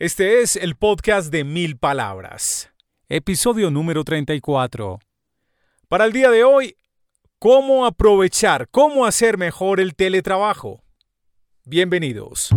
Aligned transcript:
Este 0.00 0.42
es 0.42 0.54
el 0.54 0.76
podcast 0.76 1.32
de 1.32 1.42
Mil 1.42 1.76
Palabras, 1.76 2.70
episodio 3.08 3.68
número 3.72 4.04
34. 4.04 5.00
Para 5.88 6.04
el 6.04 6.12
día 6.12 6.30
de 6.30 6.44
hoy, 6.44 6.76
¿cómo 7.40 7.84
aprovechar, 7.84 8.68
cómo 8.70 9.06
hacer 9.06 9.38
mejor 9.38 9.80
el 9.80 9.96
teletrabajo? 9.96 10.84
Bienvenidos. 11.64 12.50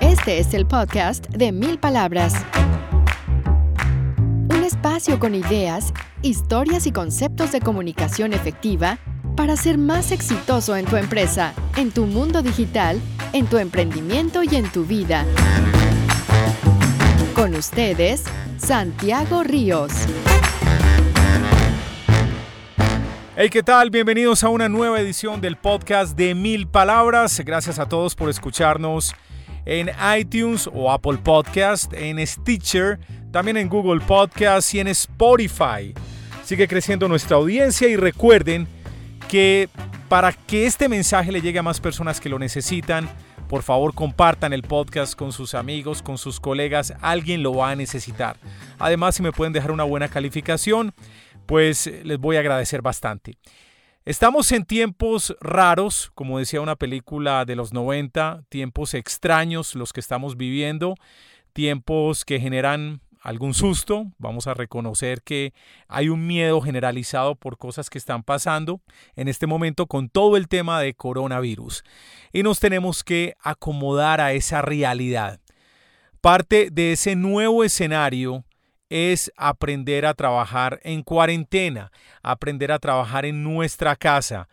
Este 0.00 0.40
es 0.40 0.54
el 0.54 0.66
podcast 0.66 1.28
de 1.28 1.52
Mil 1.52 1.78
Palabras. 1.78 2.34
Un 4.18 4.64
espacio 4.64 5.20
con 5.20 5.36
ideas, 5.36 5.94
historias 6.20 6.88
y 6.88 6.90
conceptos 6.90 7.52
de 7.52 7.60
comunicación 7.60 8.32
efectiva 8.32 8.98
para 9.36 9.54
ser 9.54 9.78
más 9.78 10.10
exitoso 10.10 10.74
en 10.74 10.86
tu 10.86 10.96
empresa, 10.96 11.54
en 11.76 11.92
tu 11.92 12.06
mundo 12.06 12.42
digital, 12.42 13.00
en 13.32 13.46
tu 13.46 13.58
emprendimiento 13.58 14.42
y 14.42 14.56
en 14.56 14.70
tu 14.70 14.84
vida. 14.84 15.24
Con 17.34 17.54
ustedes, 17.54 18.24
Santiago 18.58 19.42
Ríos. 19.42 19.92
Hey, 23.36 23.50
¿qué 23.50 23.62
tal? 23.62 23.90
Bienvenidos 23.90 24.42
a 24.44 24.48
una 24.48 24.68
nueva 24.68 25.00
edición 25.00 25.40
del 25.40 25.56
podcast 25.56 26.16
de 26.16 26.34
Mil 26.34 26.66
Palabras. 26.66 27.40
Gracias 27.44 27.78
a 27.78 27.86
todos 27.86 28.14
por 28.14 28.30
escucharnos 28.30 29.14
en 29.66 29.90
iTunes 30.18 30.70
o 30.72 30.90
Apple 30.90 31.18
Podcast, 31.22 31.92
en 31.92 32.24
Stitcher, 32.26 32.98
también 33.32 33.58
en 33.58 33.68
Google 33.68 34.00
Podcast 34.00 34.72
y 34.74 34.80
en 34.80 34.88
Spotify. 34.88 35.92
Sigue 36.44 36.66
creciendo 36.66 37.08
nuestra 37.08 37.36
audiencia 37.36 37.88
y 37.88 37.96
recuerden 37.96 38.68
que 39.28 39.68
para 40.08 40.32
que 40.32 40.66
este 40.66 40.88
mensaje 40.88 41.32
le 41.32 41.40
llegue 41.40 41.58
a 41.58 41.62
más 41.62 41.80
personas 41.80 42.20
que 42.20 42.28
lo 42.28 42.38
necesitan, 42.38 43.08
por 43.48 43.62
favor 43.62 43.94
compartan 43.94 44.52
el 44.52 44.62
podcast 44.62 45.14
con 45.14 45.32
sus 45.32 45.54
amigos, 45.54 46.02
con 46.02 46.18
sus 46.18 46.40
colegas, 46.40 46.94
alguien 47.00 47.42
lo 47.42 47.54
va 47.54 47.70
a 47.70 47.76
necesitar. 47.76 48.36
Además, 48.78 49.14
si 49.16 49.22
me 49.22 49.32
pueden 49.32 49.52
dejar 49.52 49.70
una 49.70 49.84
buena 49.84 50.08
calificación, 50.08 50.92
pues 51.46 51.90
les 52.04 52.18
voy 52.18 52.36
a 52.36 52.40
agradecer 52.40 52.82
bastante. 52.82 53.36
Estamos 54.04 54.52
en 54.52 54.64
tiempos 54.64 55.36
raros, 55.40 56.12
como 56.14 56.38
decía 56.38 56.60
una 56.60 56.76
película 56.76 57.44
de 57.44 57.56
los 57.56 57.72
90, 57.72 58.44
tiempos 58.48 58.94
extraños 58.94 59.74
los 59.74 59.92
que 59.92 60.00
estamos 60.00 60.36
viviendo, 60.36 60.94
tiempos 61.52 62.24
que 62.24 62.38
generan 62.38 63.00
algún 63.26 63.54
susto, 63.54 64.06
vamos 64.18 64.46
a 64.46 64.54
reconocer 64.54 65.20
que 65.20 65.52
hay 65.88 66.08
un 66.08 66.28
miedo 66.28 66.60
generalizado 66.60 67.34
por 67.34 67.58
cosas 67.58 67.90
que 67.90 67.98
están 67.98 68.22
pasando 68.22 68.80
en 69.16 69.26
este 69.26 69.48
momento 69.48 69.88
con 69.88 70.08
todo 70.08 70.36
el 70.36 70.46
tema 70.46 70.80
de 70.80 70.94
coronavirus 70.94 71.82
y 72.32 72.44
nos 72.44 72.60
tenemos 72.60 73.02
que 73.02 73.34
acomodar 73.40 74.20
a 74.20 74.32
esa 74.32 74.62
realidad. 74.62 75.40
Parte 76.20 76.68
de 76.70 76.92
ese 76.92 77.16
nuevo 77.16 77.64
escenario 77.64 78.44
es 78.90 79.32
aprender 79.36 80.06
a 80.06 80.14
trabajar 80.14 80.78
en 80.84 81.02
cuarentena, 81.02 81.90
aprender 82.22 82.70
a 82.70 82.78
trabajar 82.78 83.26
en 83.26 83.42
nuestra 83.42 83.96
casa, 83.96 84.48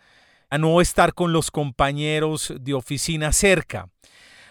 a 0.50 0.58
no 0.58 0.82
estar 0.82 1.14
con 1.14 1.32
los 1.32 1.52
compañeros 1.52 2.52
de 2.60 2.74
oficina 2.74 3.34
cerca. 3.34 3.88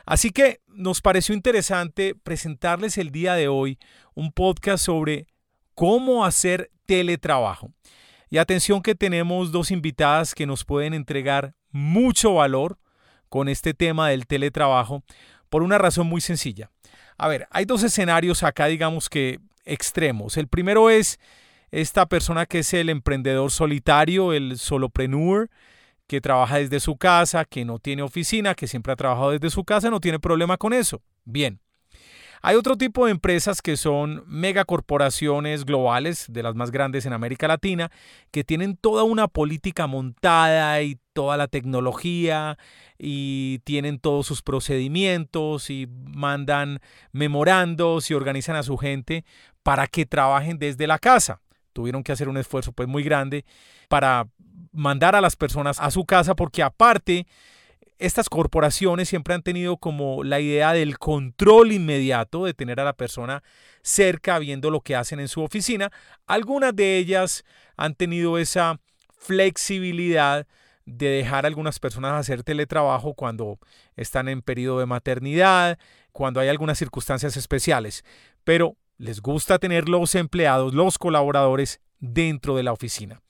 Así 0.05 0.31
que 0.31 0.61
nos 0.67 1.00
pareció 1.00 1.34
interesante 1.34 2.14
presentarles 2.14 2.98
el 2.98 3.11
día 3.11 3.34
de 3.34 3.48
hoy 3.48 3.78
un 4.14 4.33
podcast 4.33 4.84
sobre 4.84 5.27
cómo 5.75 6.25
hacer 6.25 6.70
teletrabajo. 6.86 7.70
Y 8.31 8.39
atención 8.39 8.83
que 8.83 8.94
tenemos 8.94 9.53
dos 9.53 9.70
invitadas 9.70 10.34
que 10.34 10.47
nos 10.47 10.64
pueden 10.64 10.94
entregar 10.94 11.55
mucho 11.70 12.34
valor 12.34 12.78
con 13.28 13.48
este 13.48 13.75
tema 13.75 14.09
del 14.09 14.27
teletrabajo 14.27 15.03
por 15.48 15.62
una 15.62 15.78
razón 15.78 16.06
muy 16.06 16.20
sencilla. 16.20 16.70
A 17.19 17.28
ver, 17.28 17.47
hay 17.50 17.64
dos 17.64 17.83
escenarios 17.83 18.42
acá, 18.42 18.66
digamos 18.66 19.09
que 19.09 19.39
extremos. 19.64 20.37
El 20.37 20.48
primero 20.48 20.91
es 20.91 21.20
esta 21.70 22.06
persona 22.06 22.47
que 22.47 22.61
es 22.61 22.72
el 22.75 22.89
emprendedor 22.89 23.50
solitario, 23.50 24.32
el 24.32 24.59
solopreneur, 24.59 25.50
que 26.12 26.21
trabaja 26.21 26.59
desde 26.59 26.78
su 26.78 26.99
casa, 26.99 27.47
que 27.47 27.65
no 27.65 27.78
tiene 27.78 28.03
oficina, 28.03 28.55
que 28.55 28.67
siempre 28.67 28.93
ha 28.93 28.97
trabajado 28.97 29.31
desde 29.31 29.49
su 29.49 29.65
casa, 29.65 29.89
no 29.89 29.99
tiene 29.99 30.19
problema 30.19 30.59
con 30.59 30.75
eso. 30.75 31.00
Bien. 31.25 31.59
Hay 32.43 32.55
otro 32.55 32.77
tipo 32.77 33.06
de 33.06 33.12
empresas 33.12 33.62
que 33.62 33.78
son 33.78 34.23
megacorporaciones 34.27 35.65
globales, 35.65 36.27
de 36.28 36.43
las 36.43 36.55
más 36.55 36.71
grandes 36.71 37.06
en 37.06 37.15
América 37.15 37.49
Latina, 37.49 37.91
que 38.31 38.45
tienen 38.45 38.77
toda 38.77 39.05
una 39.05 39.27
política 39.27 39.87
montada 39.87 40.83
y 40.83 40.99
toda 41.15 41.39
la 41.39 41.49
tecnología 41.49 42.59
y 42.99 43.61
tienen 43.61 43.99
todos 43.99 44.27
sus 44.27 44.43
procedimientos 44.43 45.71
y 45.71 45.89
mandan 45.89 46.81
memorandos 47.12 48.11
y 48.11 48.15
organizan 48.15 48.56
a 48.56 48.62
su 48.62 48.77
gente 48.77 49.25
para 49.62 49.87
que 49.87 50.05
trabajen 50.05 50.59
desde 50.59 50.87
la 50.87 50.99
casa. 50.99 51.41
Tuvieron 51.73 52.03
que 52.03 52.12
hacer 52.12 52.29
un 52.29 52.37
esfuerzo 52.37 52.73
pues 52.73 52.87
muy 52.87 53.03
grande 53.03 53.47
para 53.89 54.27
mandar 54.72 55.15
a 55.15 55.21
las 55.21 55.37
personas 55.37 55.78
a 55.81 55.91
su 55.91 56.05
casa 56.05 56.34
porque 56.34 56.62
aparte 56.62 57.27
estas 57.99 58.28
corporaciones 58.28 59.09
siempre 59.09 59.34
han 59.34 59.43
tenido 59.43 59.77
como 59.77 60.25
la 60.25 60.41
idea 60.41 60.72
del 60.72 60.99
control 60.99 61.72
inmediato, 61.72 62.44
de 62.44 62.55
tener 62.55 62.81
a 62.81 62.84
la 62.84 62.94
persona 62.94 63.44
cerca 63.82 64.38
viendo 64.38 64.71
lo 64.71 64.81
que 64.81 64.97
hacen 64.97 65.21
en 65.21 65.28
su 65.28 65.43
oficina. 65.43 65.93
Algunas 66.27 66.75
de 66.75 66.99
ellas 66.99 67.44
han 67.77 67.94
tenido 67.94 68.38
esa 68.38 68.81
flexibilidad 69.16 70.47
de 70.84 71.09
dejar 71.09 71.44
a 71.44 71.49
algunas 71.49 71.78
personas 71.78 72.15
hacer 72.15 72.43
teletrabajo 72.43 73.15
cuando 73.15 73.59
están 73.94 74.28
en 74.28 74.43
periodo 74.43 74.81
de 74.81 74.87
maternidad, 74.87 75.78
cuando 76.11 76.41
hay 76.41 76.49
algunas 76.49 76.78
circunstancias 76.78 77.37
especiales, 77.37 78.05
pero 78.43 78.77
les 78.99 79.21
gusta 79.21 79.59
tener 79.59 79.88
los 79.88 80.16
empleados, 80.16 80.75
los 80.75 80.99
colaboradores 80.99 81.81
dentro 82.00 82.56
de 82.56 82.65
la 82.65 82.72
oficina. 82.72 83.21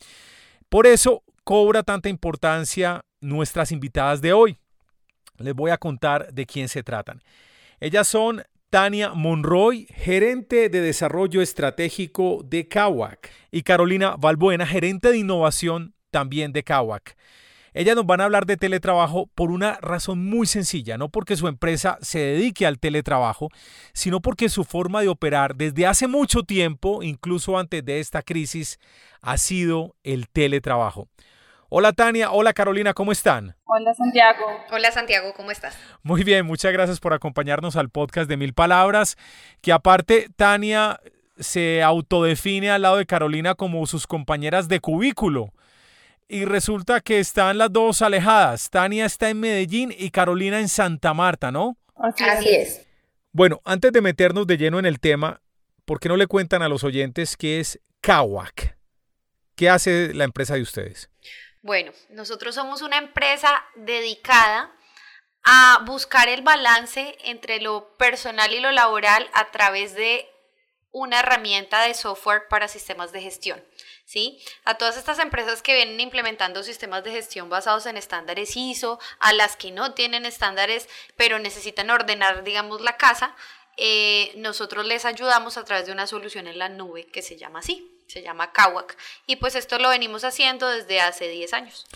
Por 0.70 0.86
eso 0.86 1.22
cobra 1.44 1.82
tanta 1.82 2.08
importancia 2.08 3.04
nuestras 3.20 3.72
invitadas 3.72 4.20
de 4.20 4.32
hoy. 4.32 4.58
Les 5.38 5.54
voy 5.54 5.70
a 5.70 5.78
contar 5.78 6.32
de 6.32 6.46
quién 6.46 6.68
se 6.68 6.82
tratan. 6.82 7.22
Ellas 7.80 8.06
son 8.06 8.42
Tania 8.70 9.10
Monroy, 9.10 9.86
gerente 9.94 10.68
de 10.68 10.80
desarrollo 10.80 11.42
estratégico 11.42 12.42
de 12.44 12.68
CAWAC, 12.68 13.30
y 13.50 13.62
Carolina 13.62 14.16
Valbuena, 14.16 14.66
gerente 14.66 15.10
de 15.10 15.18
innovación 15.18 15.94
también 16.10 16.52
de 16.52 16.62
CAWAC. 16.62 17.16
Ellas 17.74 17.96
nos 17.96 18.06
van 18.06 18.20
a 18.20 18.24
hablar 18.24 18.44
de 18.44 18.58
teletrabajo 18.58 19.28
por 19.34 19.50
una 19.50 19.78
razón 19.80 20.24
muy 20.24 20.46
sencilla, 20.46 20.98
no 20.98 21.08
porque 21.08 21.36
su 21.36 21.48
empresa 21.48 21.98
se 22.02 22.18
dedique 22.18 22.66
al 22.66 22.78
teletrabajo, 22.78 23.48
sino 23.94 24.20
porque 24.20 24.50
su 24.50 24.64
forma 24.64 25.00
de 25.00 25.08
operar 25.08 25.56
desde 25.56 25.86
hace 25.86 26.06
mucho 26.06 26.42
tiempo, 26.42 27.02
incluso 27.02 27.58
antes 27.58 27.82
de 27.84 28.00
esta 28.00 28.22
crisis, 28.22 28.78
ha 29.22 29.38
sido 29.38 29.96
el 30.02 30.28
teletrabajo. 30.28 31.08
Hola 31.74 31.94
Tania, 31.94 32.32
hola 32.32 32.52
Carolina, 32.52 32.92
¿cómo 32.92 33.12
están? 33.12 33.56
Hola 33.64 33.94
Santiago. 33.94 34.44
Hola 34.70 34.92
Santiago, 34.92 35.32
¿cómo 35.34 35.50
estás? 35.50 35.74
Muy 36.02 36.22
bien, 36.22 36.44
muchas 36.44 36.70
gracias 36.70 37.00
por 37.00 37.14
acompañarnos 37.14 37.76
al 37.76 37.88
podcast 37.88 38.28
de 38.28 38.36
Mil 38.36 38.52
Palabras, 38.52 39.16
que 39.62 39.72
aparte 39.72 40.28
Tania 40.36 41.00
se 41.38 41.82
autodefine 41.82 42.70
al 42.70 42.82
lado 42.82 42.98
de 42.98 43.06
Carolina 43.06 43.54
como 43.54 43.86
sus 43.86 44.06
compañeras 44.06 44.68
de 44.68 44.80
cubículo 44.80 45.54
y 46.28 46.44
resulta 46.44 47.00
que 47.00 47.20
están 47.20 47.56
las 47.56 47.72
dos 47.72 48.02
alejadas. 48.02 48.68
Tania 48.68 49.06
está 49.06 49.30
en 49.30 49.40
Medellín 49.40 49.94
y 49.96 50.10
Carolina 50.10 50.60
en 50.60 50.68
Santa 50.68 51.14
Marta, 51.14 51.50
¿no? 51.50 51.78
Así, 51.96 52.50
es. 52.50 52.86
Bueno, 53.32 53.62
antes 53.64 53.92
de 53.92 54.02
meternos 54.02 54.46
de 54.46 54.58
lleno 54.58 54.78
en 54.78 54.84
el 54.84 55.00
tema, 55.00 55.40
¿por 55.86 56.00
qué 56.00 56.10
no 56.10 56.18
le 56.18 56.26
cuentan 56.26 56.60
a 56.60 56.68
los 56.68 56.84
oyentes 56.84 57.34
qué 57.34 57.60
es 57.60 57.80
Kawak? 58.02 58.76
¿Qué 59.56 59.70
hace 59.70 60.12
la 60.12 60.24
empresa 60.24 60.54
de 60.54 60.60
ustedes? 60.60 61.08
Bueno, 61.62 61.92
nosotros 62.10 62.54
somos 62.54 62.82
una 62.82 62.98
empresa 62.98 63.64
dedicada 63.76 64.70
a 65.44 65.82
buscar 65.86 66.28
el 66.28 66.42
balance 66.42 67.16
entre 67.24 67.60
lo 67.60 67.96
personal 67.96 68.52
y 68.52 68.60
lo 68.60 68.72
laboral 68.72 69.28
a 69.32 69.50
través 69.50 69.94
de 69.94 70.28
una 70.90 71.20
herramienta 71.20 71.82
de 71.82 71.94
software 71.94 72.48
para 72.48 72.68
sistemas 72.68 73.12
de 73.12 73.22
gestión. 73.22 73.64
¿sí? 74.04 74.38
A 74.64 74.76
todas 74.76 74.96
estas 74.96 75.18
empresas 75.18 75.62
que 75.62 75.74
vienen 75.74 76.00
implementando 76.00 76.62
sistemas 76.62 77.02
de 77.04 77.12
gestión 77.12 77.48
basados 77.48 77.86
en 77.86 77.96
estándares 77.96 78.56
ISO, 78.56 78.98
a 79.18 79.32
las 79.32 79.56
que 79.56 79.70
no 79.70 79.94
tienen 79.94 80.26
estándares, 80.26 80.88
pero 81.16 81.38
necesitan 81.38 81.90
ordenar, 81.90 82.44
digamos, 82.44 82.80
la 82.82 82.96
casa, 82.96 83.34
eh, 83.78 84.32
nosotros 84.36 84.84
les 84.84 85.06
ayudamos 85.06 85.56
a 85.56 85.64
través 85.64 85.86
de 85.86 85.92
una 85.92 86.06
solución 86.06 86.46
en 86.46 86.58
la 86.58 86.68
nube 86.68 87.06
que 87.06 87.22
se 87.22 87.38
llama 87.38 87.60
así, 87.60 88.01
se 88.12 88.22
llama 88.22 88.52
Kawak. 88.52 88.96
Y 89.26 89.36
pues 89.36 89.54
esto 89.54 89.78
lo 89.78 89.88
venimos 89.88 90.24
haciendo 90.24 90.68
desde 90.68 91.00
hace 91.00 91.28
10 91.28 91.54
años. 91.54 91.86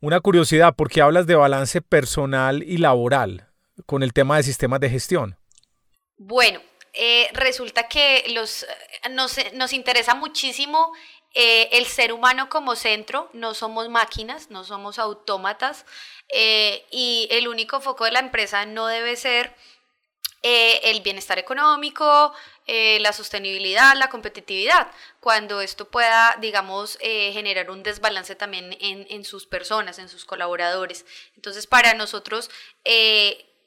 Una 0.00 0.20
curiosidad, 0.20 0.74
¿por 0.74 0.88
qué 0.88 1.02
hablas 1.02 1.26
de 1.26 1.34
balance 1.34 1.80
personal 1.80 2.62
y 2.62 2.78
laboral 2.78 3.48
con 3.86 4.02
el 4.02 4.12
tema 4.12 4.36
de 4.36 4.44
sistemas 4.44 4.80
de 4.80 4.90
gestión? 4.90 5.36
Bueno, 6.16 6.60
eh, 6.92 7.28
resulta 7.32 7.88
que 7.88 8.24
los, 8.28 8.66
nos, 9.10 9.36
nos 9.54 9.72
interesa 9.72 10.14
muchísimo 10.14 10.92
eh, 11.34 11.68
el 11.72 11.84
ser 11.86 12.12
humano 12.12 12.48
como 12.48 12.76
centro, 12.76 13.28
no 13.34 13.52
somos 13.52 13.88
máquinas, 13.88 14.50
no 14.50 14.64
somos 14.64 14.98
autómatas 14.98 15.84
eh, 16.30 16.86
y 16.90 17.28
el 17.30 17.48
único 17.48 17.80
foco 17.80 18.04
de 18.04 18.12
la 18.12 18.20
empresa 18.20 18.64
no 18.64 18.86
debe 18.86 19.16
ser 19.16 19.54
eh, 20.42 20.80
el 20.90 21.00
bienestar 21.00 21.38
económico, 21.38 22.32
eh, 22.66 22.98
la 23.00 23.12
sostenibilidad, 23.12 23.96
la 23.96 24.08
competitividad, 24.08 24.90
cuando 25.20 25.60
esto 25.60 25.88
pueda, 25.88 26.36
digamos, 26.40 26.98
eh, 27.00 27.32
generar 27.32 27.70
un 27.70 27.82
desbalance 27.82 28.34
también 28.34 28.76
en, 28.80 29.24
sus 29.24 29.46
personas, 29.46 29.98
en 29.98 30.08
sus 30.08 30.24
colaboradores. 30.24 31.06
Entonces, 31.36 31.66
para 31.66 31.94
nosotros 31.94 32.50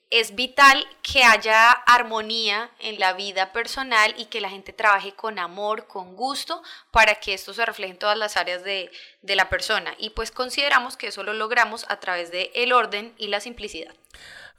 es 0.09 0.33
vital 0.33 0.87
que 1.03 1.23
haya 1.23 1.71
armonía 1.71 2.71
en 2.79 2.99
la 2.99 3.13
vida 3.13 3.53
personal 3.53 4.15
y 4.17 4.25
que 4.25 4.41
la 4.41 4.49
gente 4.49 4.73
trabaje 4.73 5.13
con 5.13 5.37
amor, 5.37 5.85
con 5.85 6.15
gusto, 6.15 6.63
para 6.91 7.15
que 7.15 7.33
esto 7.33 7.53
se 7.53 7.65
refleje 7.65 7.93
en 7.93 7.99
todas 7.99 8.17
las 8.17 8.35
áreas 8.35 8.63
de, 8.63 8.91
de 9.21 9.35
la 9.35 9.49
persona. 9.49 9.93
Y 9.99 10.11
pues 10.11 10.31
consideramos 10.31 10.97
que 10.97 11.07
eso 11.07 11.23
lo 11.23 11.33
logramos 11.33 11.85
a 11.89 11.99
través 11.99 12.31
del 12.31 12.49
el 12.55 12.73
orden 12.73 13.13
y 13.17 13.27
la 13.27 13.39
simplicidad. 13.39 13.93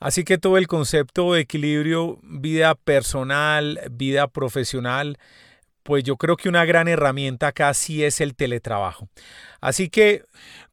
Así 0.01 0.25
que 0.25 0.39
todo 0.39 0.57
el 0.57 0.67
concepto 0.67 1.35
de 1.35 1.43
equilibrio, 1.43 2.19
vida 2.23 2.75
personal, 2.75 3.79
vida 3.91 4.29
profesional, 4.29 5.19
pues 5.83 6.05
yo 6.05 6.17
creo 6.17 6.37
que 6.37 6.49
una 6.49 6.65
gran 6.65 6.89
herramienta 6.89 7.49
acá 7.49 7.75
sí 7.75 8.03
es 8.03 8.23
el 8.23 8.35
teletrabajo. 8.35 9.09
Así 9.61 9.91
que, 9.91 10.23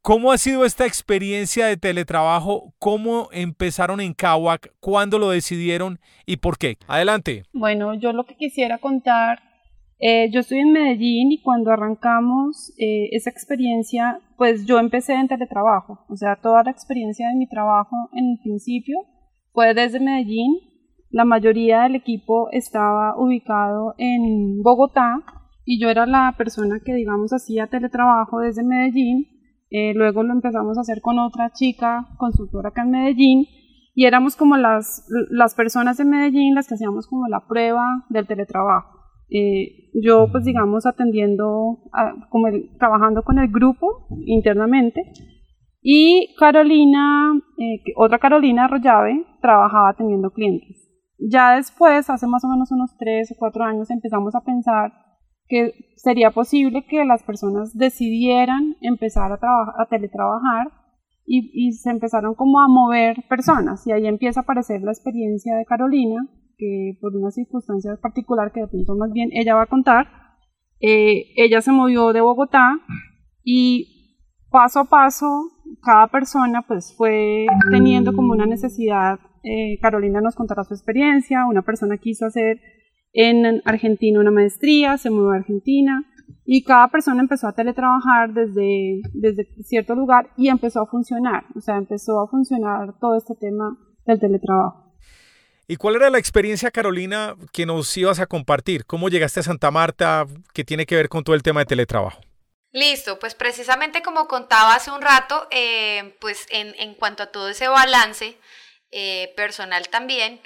¿cómo 0.02 0.32
ha 0.32 0.38
sido 0.38 0.64
esta 0.64 0.86
experiencia 0.86 1.66
de 1.66 1.76
teletrabajo? 1.76 2.74
¿Cómo 2.80 3.28
empezaron 3.34 4.00
en 4.00 4.14
Kawak? 4.14 4.72
¿Cuándo 4.80 5.20
lo 5.20 5.30
decidieron 5.30 6.00
y 6.26 6.38
por 6.38 6.58
qué? 6.58 6.78
Adelante. 6.88 7.44
Bueno, 7.52 7.96
yo 7.96 8.14
lo 8.14 8.26
que 8.26 8.36
quisiera 8.36 8.78
contar, 8.78 9.40
eh, 10.00 10.30
yo 10.32 10.40
estoy 10.40 10.60
en 10.60 10.72
Medellín 10.72 11.34
y 11.34 11.42
cuando 11.42 11.72
arrancamos 11.72 12.72
eh, 12.78 13.10
esa 13.12 13.30
experiencia, 13.30 14.20
pues 14.38 14.66
yo 14.66 14.80
empecé 14.80 15.16
en 15.16 15.28
teletrabajo. 15.28 16.06
O 16.08 16.16
sea, 16.16 16.38
toda 16.38 16.64
la 16.64 16.72
experiencia 16.72 17.28
de 17.28 17.36
mi 17.36 17.48
trabajo 17.48 17.96
en 18.14 18.32
el 18.32 18.40
principio 18.42 19.00
fue 19.58 19.74
desde 19.74 20.00
Medellín. 20.00 20.60
La 21.10 21.26
mayoría 21.26 21.82
del 21.82 21.96
equipo 21.96 22.48
estaba 22.52 23.18
ubicado 23.18 23.96
en 23.98 24.62
Bogotá 24.62 25.24
y 25.66 25.82
yo 25.82 25.90
era 25.90 26.06
la 26.06 26.36
persona 26.38 26.80
que, 26.86 26.94
digamos, 26.94 27.34
hacía 27.34 27.66
teletrabajo 27.66 28.40
desde 28.40 28.64
Medellín. 28.64 29.26
Eh, 29.72 29.94
luego 29.96 30.22
lo 30.22 30.34
empezamos 30.34 30.78
a 30.78 30.82
hacer 30.82 31.02
con 31.02 31.18
otra 31.18 31.54
chica 31.54 32.06
consultora 32.20 32.70
acá 32.70 32.84
en 32.84 32.92
Medellín 32.92 33.48
y 33.96 34.06
éramos 34.06 34.36
como 34.36 34.58
las, 34.58 35.08
las 35.32 35.56
personas 35.56 35.98
de 35.98 36.06
Medellín 36.06 36.54
las 36.54 36.68
que 36.68 36.76
hacíamos 36.76 37.08
como 37.08 37.28
la 37.28 37.48
prueba 37.48 38.06
del 38.10 38.28
teletrabajo. 38.28 39.00
Eh, 39.32 39.90
yo, 40.04 40.28
pues 40.32 40.46
digamos, 40.46 40.86
atendiendo, 40.86 41.80
como 42.30 42.48
trabajando 42.78 43.24
con 43.24 43.40
el 43.40 43.48
grupo 43.48 44.06
internamente 44.28 45.02
y 45.90 46.36
Carolina, 46.38 47.32
eh, 47.58 47.82
otra 47.96 48.20
Carolina 48.20 48.66
Arroyave, 48.66 49.24
trabajaba 49.48 49.90
atendiendo 49.90 50.32
clientes. 50.32 50.76
Ya 51.18 51.56
después, 51.56 52.10
hace 52.10 52.28
más 52.28 52.44
o 52.44 52.50
menos 52.50 52.70
unos 52.72 52.98
tres 52.98 53.32
o 53.32 53.36
cuatro 53.40 53.64
años, 53.64 53.90
empezamos 53.90 54.36
a 54.36 54.42
pensar 54.42 54.92
que 55.48 55.72
sería 55.96 56.32
posible 56.32 56.86
que 56.86 57.06
las 57.06 57.24
personas 57.24 57.76
decidieran 57.78 58.76
empezar 58.82 59.32
a, 59.32 59.38
a 59.82 59.86
teletrabajar 59.90 60.68
y, 61.26 61.50
y, 61.54 61.72
se 61.72 61.90
empezaron 61.90 62.36
como 62.36 62.60
a 62.60 62.68
mover 62.68 63.24
personas 63.30 63.88
y 63.88 63.94
ahí 63.94 64.06
empieza 64.06 64.42
a 64.42 64.44
aparecer 64.44 64.82
la 64.82 64.92
experiencia 64.92 65.56
de 65.56 65.66
Carolina 65.66 66.28
que 66.58 66.98
por 67.00 67.16
una 67.16 67.32
circunstancia 67.32 67.96
particular 68.02 68.52
que 68.52 68.62
de 68.62 68.68
pronto 68.68 68.96
más 68.96 69.12
bien 69.12 69.30
ella 69.32 69.56
va 69.56 69.64
a 69.64 69.68
contar 69.68 70.08
eh, 70.80 71.34
ella 71.38 71.62
se 71.62 71.72
movió 71.72 72.14
de 72.14 72.22
Bogotá 72.22 72.80
y 73.44 74.26
paso 74.50 74.82
a 74.82 74.86
paso 74.86 75.52
cada 75.82 76.08
persona 76.08 76.62
pues 76.68 76.94
fue 76.96 77.46
teniendo 77.72 78.14
como 78.14 78.34
una 78.34 78.46
necesidad, 78.46 79.20
eh, 79.44 79.80
Carolina 79.82 80.22
nos 80.22 80.36
contará 80.36 80.64
su 80.64 80.74
experiencia, 80.74 81.46
una 81.46 81.62
persona 81.62 81.98
quiso 81.98 82.26
hacer 82.26 82.60
en 83.14 83.62
Argentina 83.66 84.20
una 84.20 84.32
maestría, 84.32 84.98
se 84.98 85.10
mudó 85.10 85.32
a 85.32 85.38
Argentina 85.38 86.04
y 86.46 86.64
cada 86.64 86.88
persona 86.90 87.22
empezó 87.22 87.48
a 87.48 87.54
teletrabajar 87.54 88.34
desde, 88.34 89.02
desde 89.14 89.48
cierto 89.64 89.96
lugar 89.96 90.30
y 90.38 90.50
empezó 90.50 90.82
a 90.82 90.88
funcionar, 90.88 91.46
o 91.56 91.62
sea, 91.62 91.78
empezó 91.78 92.22
a 92.22 92.28
funcionar 92.28 92.98
todo 93.00 93.18
este 93.18 93.36
tema 93.36 93.78
del 94.06 94.20
teletrabajo. 94.20 94.88
¿Y 95.70 95.76
cuál 95.76 95.96
era 95.96 96.10
la 96.10 96.18
experiencia, 96.18 96.72
Carolina, 96.72 97.36
que 97.52 97.66
nos 97.66 97.96
ibas 97.98 98.22
a 98.22 98.26
compartir? 98.26 98.86
¿Cómo 98.86 99.10
llegaste 99.10 99.42
a 99.42 99.44
Santa 99.44 99.70
Marta 99.70 100.26
que 100.54 100.64
tiene 100.64 100.86
que 100.86 100.96
ver 100.96 101.10
con 101.10 101.26
todo 101.26 101.36
el 101.36 101.44
tema 101.44 101.60
de 101.60 101.66
teletrabajo? 101.66 102.22
Listo, 102.72 103.20
pues 103.20 103.36
precisamente 103.36 104.02
como 104.02 104.28
contaba 104.28 104.76
hace 104.76 104.92
un 104.92 105.02
rato, 105.02 105.48
eh, 105.52 106.16
pues 106.22 106.46
en, 106.52 106.94
cuanto 106.96 107.24
a 107.24 107.32
todo 107.32 107.50
ese 107.50 107.68
balance 107.68 108.38
eh, 108.92 109.34
personal 109.36 109.90
también, 109.90 110.42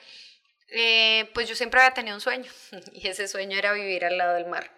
eh, 0.69 1.29
pues 1.33 1.47
yo 1.49 1.55
siempre 1.55 1.81
había 1.81 1.93
tenido 1.93 2.15
un 2.15 2.21
sueño 2.21 2.51
y 2.93 3.07
ese 3.07 3.27
sueño 3.27 3.57
era 3.57 3.73
vivir 3.73 4.05
al 4.05 4.17
lado 4.17 4.35
del 4.35 4.47
mar. 4.47 4.71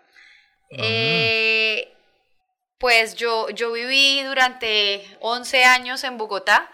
Ah. 0.75 1.86
pues 2.80 3.15
yo, 3.15 3.50
yo 3.51 3.71
viví 3.71 4.24
durante 4.24 5.06
11 5.19 5.65
años 5.65 6.04
en 6.04 6.18
Bogotá 6.18 6.71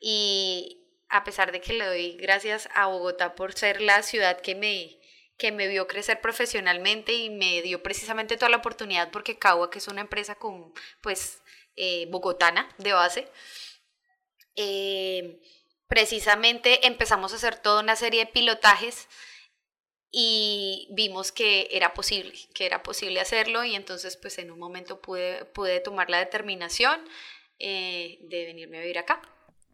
y 0.00 0.84
a 1.10 1.24
pesar 1.24 1.52
de 1.52 1.60
que 1.60 1.74
le 1.74 1.84
doy 1.84 2.16
gracias 2.16 2.68
a 2.74 2.86
Bogotá 2.86 3.34
por 3.34 3.52
ser 3.52 3.80
la 3.80 4.02
ciudad 4.02 4.40
que 4.40 4.54
me, 4.54 4.98
que 5.36 5.52
me 5.52 5.68
vio 5.68 5.86
crecer 5.86 6.20
profesionalmente 6.20 7.12
y 7.12 7.30
me 7.30 7.62
dio 7.62 7.82
precisamente 7.82 8.36
toda 8.36 8.48
la 8.50 8.58
oportunidad 8.58 9.10
porque 9.10 9.38
Cagua, 9.38 9.70
que 9.70 9.78
es 9.78 9.88
una 9.88 10.00
empresa 10.00 10.34
con, 10.36 10.72
pues, 11.00 11.42
eh, 11.76 12.06
bogotana 12.10 12.68
de 12.78 12.92
base, 12.92 13.28
eh, 14.56 15.40
precisamente 15.88 16.86
empezamos 16.86 17.32
a 17.32 17.36
hacer 17.36 17.56
toda 17.56 17.82
una 17.82 17.96
serie 17.96 18.24
de 18.24 18.32
pilotajes 18.32 19.08
y 20.10 20.88
vimos 20.92 21.32
que 21.32 21.68
era 21.72 21.92
posible, 21.92 22.34
que 22.54 22.66
era 22.66 22.82
posible 22.82 23.20
hacerlo 23.20 23.64
y 23.64 23.74
entonces 23.74 24.16
pues 24.16 24.38
en 24.38 24.50
un 24.50 24.58
momento 24.58 25.00
pude, 25.00 25.44
pude 25.46 25.80
tomar 25.80 26.08
la 26.08 26.18
determinación 26.18 27.00
eh, 27.58 28.18
de 28.22 28.44
venirme 28.44 28.78
a 28.78 28.80
vivir 28.82 28.98
acá. 28.98 29.20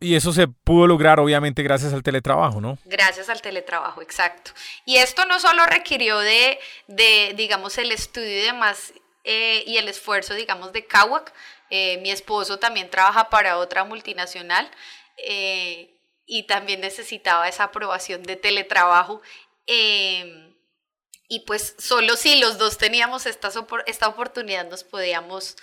Y 0.03 0.15
eso 0.15 0.33
se 0.33 0.49
pudo 0.49 0.87
lograr 0.87 1.21
obviamente 1.21 1.63
gracias 1.63 1.93
al 1.93 2.03
teletrabajo, 2.03 2.59
¿no? 2.59 2.79
Gracias 2.87 3.29
al 3.29 3.43
teletrabajo, 3.43 4.01
exacto. 4.01 4.53
Y 4.87 4.97
esto 4.97 5.27
no 5.27 5.39
solo 5.39 5.67
requirió 5.67 6.19
de, 6.19 6.59
de 6.87 7.35
digamos, 7.37 7.77
el 7.77 7.93
estudio 7.93 8.31
y 8.31 8.43
demás 8.47 8.95
eh, 9.25 9.63
y 9.67 9.77
el 9.77 9.89
esfuerzo, 9.89 10.33
digamos, 10.33 10.73
de 10.73 10.87
Kawak. 10.87 11.35
Eh, 11.69 11.99
mi 11.99 12.11
esposo 12.11 12.59
también 12.59 12.89
trabaja 12.89 13.29
para 13.29 13.59
otra 13.59 13.85
multinacional 13.85 14.71
eh, 15.19 16.00
y 16.31 16.45
también 16.45 16.81
necesitaba 16.81 17.49
esa 17.49 17.65
aprobación 17.65 18.23
de 18.23 18.37
teletrabajo. 18.37 19.21
Em, 19.67 20.55
y 21.29 21.41
pues 21.41 21.75
solo 21.79 22.17
si 22.17 22.39
los 22.41 22.57
dos 22.57 22.79
teníamos 22.79 23.27
esta, 23.27 23.51
esta 23.87 24.09
oportunidad 24.09 24.69
nos 24.71 24.85
podíamos 24.85 25.57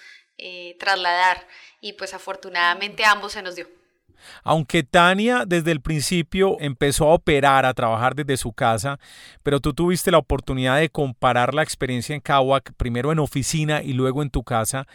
trasladar 0.78 1.48
y 1.82 1.94
pues 1.94 2.14
afortunadamente 2.14 3.04
ambos 3.06 3.34
se 3.34 3.42
nos 3.42 3.56
dio. 3.56 3.68
Aunque 4.44 4.84
Tania 4.84 5.46
desde 5.48 5.72
el 5.72 5.82
principio 5.82 6.58
empezó 6.60 7.06
a 7.06 7.14
operar, 7.14 7.66
a 7.66 7.74
trabajar 7.74 8.14
desde 8.14 8.38
su 8.38 8.52
casa, 8.52 9.00
pero 9.42 9.60
tú 9.60 9.74
tuviste 9.74 10.12
la 10.12 10.18
oportunidad 10.18 10.80
de 10.80 10.90
comparar 10.90 11.54
la 11.54 11.64
experiencia 11.64 12.14
en 12.14 12.22
Kawak, 12.22 12.74
primero 12.74 13.12
en 13.12 13.20
oficina 13.20 13.82
y 13.82 13.94
luego 13.94 14.22
en 14.22 14.30
tu 14.30 14.44
casa, 14.44 14.86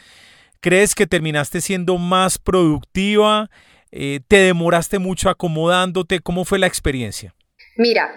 ¿crees 0.60 0.94
que 0.94 1.06
terminaste 1.06 1.60
siendo 1.60 1.98
más 1.98 2.38
productiva? 2.38 3.48
Eh, 3.92 4.20
¿Te 4.26 4.36
demoraste 4.36 4.98
mucho 4.98 5.28
acomodándote? 5.28 6.20
¿Cómo 6.20 6.44
fue 6.44 6.58
la 6.58 6.66
experiencia? 6.66 7.34
Mira, 7.76 8.10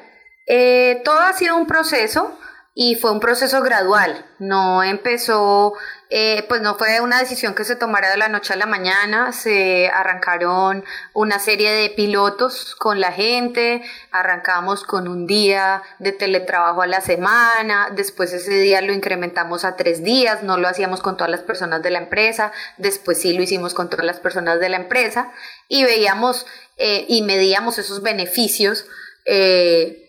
eh, 0.48 1.02
todo 1.04 1.20
ha 1.20 1.34
sido 1.34 1.58
un 1.58 1.68
proceso 1.68 2.38
y 2.74 2.96
fue 2.96 3.12
un 3.12 3.20
proceso 3.20 3.62
gradual, 3.62 4.26
no 4.40 4.84
empezó, 4.84 5.74
eh, 6.10 6.46
pues 6.48 6.62
no 6.62 6.76
fue 6.76 7.02
una 7.02 7.20
decisión 7.20 7.56
que 7.56 7.64
se 7.64 7.76
tomara 7.76 8.12
de 8.12 8.18
la 8.18 8.30
noche 8.30 8.54
a 8.54 8.58
la 8.58 8.68
mañana, 8.68 9.32
se 9.32 9.90
arrancaron 9.90 10.86
una 11.14 11.40
serie 11.40 11.72
de 11.72 11.90
pilotos 11.90 12.76
con 12.76 13.00
la 13.00 13.12
gente, 13.12 13.82
arrancamos 14.12 14.84
con 14.84 15.08
un 15.08 15.26
día 15.26 15.82
de 15.98 16.12
teletrabajo 16.12 16.84
a 16.84 16.88
la 16.88 17.02
semana, 17.02 17.90
después 17.92 18.34
ese 18.34 18.54
día 18.54 18.82
lo 18.82 18.94
incrementamos 18.94 19.66
a 19.66 19.76
tres 19.76 20.04
días, 20.04 20.44
no 20.44 20.58
lo 20.58 20.68
hacíamos 20.68 21.02
con 21.02 21.18
todas 21.18 21.32
las 21.32 21.42
personas 21.42 21.82
de 21.82 21.90
la 21.90 22.00
empresa, 22.00 22.52
después 22.78 23.20
sí 23.20 23.34
lo 23.34 23.42
hicimos 23.42 23.74
con 23.74 23.90
todas 23.90 24.06
las 24.06 24.20
personas 24.20 24.60
de 24.60 24.70
la 24.70 24.78
empresa 24.78 25.32
y 25.68 25.84
veíamos 25.84 26.46
eh, 26.78 27.06
y 27.08 27.24
medíamos 27.24 27.80
esos 27.80 28.02
beneficios 28.02 28.86
eh, 29.26 30.04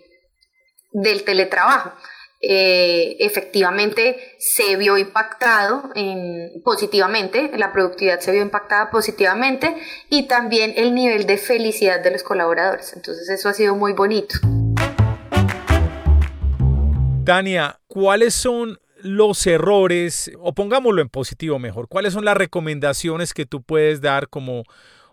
del 0.92 1.24
teletrabajo. 1.24 1.92
Eh, 2.48 3.16
efectivamente 3.18 4.36
se 4.38 4.76
vio 4.76 4.96
impactado 4.98 5.90
en, 5.96 6.62
positivamente, 6.62 7.50
la 7.56 7.72
productividad 7.72 8.20
se 8.20 8.30
vio 8.30 8.42
impactada 8.42 8.88
positivamente 8.90 9.74
y 10.10 10.28
también 10.28 10.72
el 10.76 10.94
nivel 10.94 11.26
de 11.26 11.38
felicidad 11.38 12.00
de 12.00 12.12
los 12.12 12.22
colaboradores. 12.22 12.92
Entonces 12.94 13.28
eso 13.30 13.48
ha 13.48 13.52
sido 13.52 13.74
muy 13.74 13.94
bonito. 13.94 14.36
Tania, 17.24 17.80
¿cuáles 17.88 18.34
son 18.34 18.78
los 18.98 19.44
errores, 19.48 20.30
o 20.38 20.54
pongámoslo 20.54 21.02
en 21.02 21.08
positivo 21.08 21.58
mejor, 21.58 21.88
cuáles 21.88 22.12
son 22.12 22.24
las 22.24 22.36
recomendaciones 22.36 23.34
que 23.34 23.46
tú 23.46 23.62
puedes 23.62 24.00
dar 24.00 24.28
como 24.28 24.62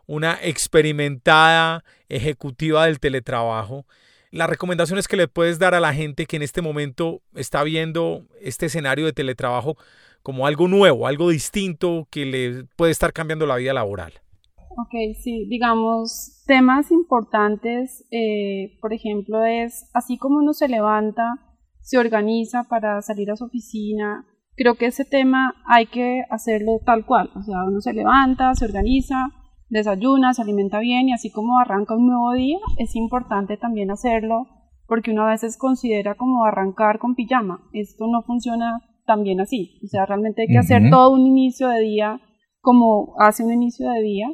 una 0.06 0.38
experimentada 0.44 1.84
ejecutiva 2.10 2.86
del 2.86 3.00
teletrabajo? 3.00 3.88
Las 4.34 4.50
recomendaciones 4.50 5.08
que 5.08 5.16
le 5.16 5.28
puedes 5.28 5.60
dar 5.60 5.75
a 5.75 5.80
la 5.80 5.94
gente 5.94 6.25
que 6.25 6.38
en 6.38 6.42
este 6.42 6.63
momento 6.63 7.22
está 7.36 7.62
viendo 7.63 8.25
este 8.42 8.66
escenario 8.66 9.06
de 9.06 9.13
teletrabajo 9.13 9.78
como 10.24 10.48
algo 10.48 10.68
nuevo, 10.68 11.06
algo 11.06 11.30
distinto 11.30 12.08
que 12.10 12.25
le 12.25 12.63
puede 12.75 12.92
estar 12.92 13.13
cambiando 13.13 13.46
la 13.46 13.58
vida 13.58 13.74
laboral. 13.74 14.13
Ok, 14.72 15.16
sí, 15.22 15.46
digamos, 15.50 16.44
temas 16.48 16.90
importantes, 16.90 18.06
eh, 18.10 18.75
por 18.82 18.92
ejemplo, 18.92 19.44
es 19.44 19.88
así 19.94 20.18
como 20.18 20.40
uno 20.40 20.54
se 20.54 20.68
levanta, 20.68 21.36
se 21.82 22.00
organiza 22.00 22.63
para 22.63 23.04
salir 23.04 23.30
a 23.30 23.36
su 23.36 23.46
oficina, 23.46 24.25
creo 24.56 24.74
que 24.75 24.88
ese 24.88 25.06
tema 25.06 25.54
hay 25.68 25.86
que 25.86 26.24
hacerlo 26.32 26.80
tal 26.84 27.06
cual, 27.06 27.30
o 27.36 27.44
sea, 27.44 27.66
uno 27.68 27.82
se 27.82 27.94
levanta, 27.94 28.56
se 28.56 28.66
organiza, 28.66 29.28
desayuna, 29.74 30.34
se 30.34 30.42
alimenta 30.42 30.80
bien 30.80 31.10
y 31.10 31.13
así 31.13 31.32
como 31.32 31.60
arranca 31.60 31.96
un 31.96 32.08
nuevo 32.08 32.34
día, 32.34 32.60
es 32.77 32.96
importante 32.96 33.58
también 33.58 33.92
hacerlo 33.92 34.48
porque 34.88 35.12
uno 35.12 35.24
a 35.24 35.32
veces 35.32 35.58
considera 35.58 36.15
como 36.15 36.46
arrancar 36.46 37.00
con 37.00 37.15
pijama. 37.15 37.62
Esto 37.74 38.06
no 38.08 38.22
funciona 38.22 38.80
tan 39.06 39.24
bien 39.24 39.42
así. 39.42 39.80
O 39.84 39.88
sea, 39.88 40.06
realmente 40.06 40.44
hay 40.44 40.48
que 40.48 40.58
hacer 40.58 40.89
todo 40.89 41.12
un 41.12 41.25
inicio 41.25 41.68
de 41.70 41.82
día 41.82 42.22
como 42.60 43.15
hace 43.20 43.44
un 43.44 43.51
inicio 43.51 43.89
de 43.89 44.01
día. 44.01 44.27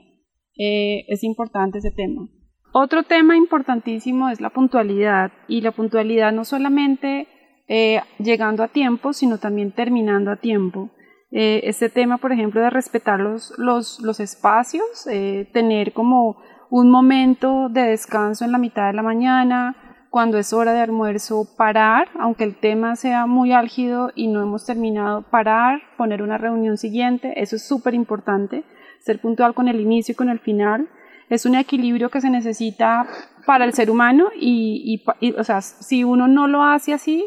Eh, 0.57 1.05
es 1.07 1.23
importante 1.23 1.77
ese 1.77 1.91
tema. 1.91 2.27
Otro 2.73 3.03
tema 3.03 3.37
importantísimo 3.37 4.29
es 4.29 4.41
la 4.41 4.51
puntualidad 4.51 5.31
y 5.47 5.61
la 5.61 5.71
puntualidad 5.71 6.31
no 6.31 6.45
solamente 6.45 7.27
eh, 7.67 8.01
llegando 8.19 8.63
a 8.63 8.67
tiempo, 8.67 9.13
sino 9.13 9.37
también 9.37 9.71
terminando 9.71 10.31
a 10.31 10.35
tiempo. 10.35 10.91
Eh, 11.31 11.61
este 11.65 11.89
tema, 11.89 12.17
por 12.17 12.31
ejemplo, 12.31 12.61
de 12.61 12.69
respetar 12.69 13.19
los, 13.19 13.53
los, 13.57 13.99
los 14.01 14.19
espacios, 14.19 15.05
eh, 15.07 15.47
tener 15.53 15.93
como 15.93 16.37
un 16.71 16.89
momento 16.89 17.69
de 17.69 17.81
descanso 17.81 18.45
en 18.45 18.51
la 18.51 18.57
mitad 18.57 18.87
de 18.87 18.93
la 18.93 19.03
mañana, 19.03 19.75
cuando 20.09 20.39
es 20.39 20.53
hora 20.53 20.73
de 20.73 20.81
almuerzo, 20.81 21.47
parar, 21.55 22.09
aunque 22.19 22.43
el 22.43 22.55
tema 22.55 22.95
sea 22.95 23.27
muy 23.27 23.51
álgido 23.51 24.11
y 24.15 24.27
no 24.27 24.41
hemos 24.41 24.65
terminado, 24.65 25.21
parar, 25.29 25.81
poner 25.97 26.23
una 26.23 26.39
reunión 26.39 26.77
siguiente, 26.77 27.39
eso 27.39 27.55
es 27.55 27.67
súper 27.67 27.93
importante, 27.93 28.63
ser 28.99 29.21
puntual 29.21 29.53
con 29.53 29.67
el 29.67 29.79
inicio 29.79 30.13
y 30.13 30.15
con 30.15 30.29
el 30.29 30.39
final. 30.39 30.89
Es 31.29 31.45
un 31.45 31.53
equilibrio 31.53 32.09
que 32.09 32.21
se 32.21 32.31
necesita 32.31 33.05
para 33.45 33.65
el 33.65 33.73
ser 33.73 33.91
humano 33.91 34.29
y, 34.35 35.03
y 35.19 35.31
o 35.33 35.43
sea, 35.43 35.61
si 35.61 36.03
uno 36.03 36.27
no 36.27 36.47
lo 36.47 36.63
hace 36.63 36.91
así, 36.91 37.23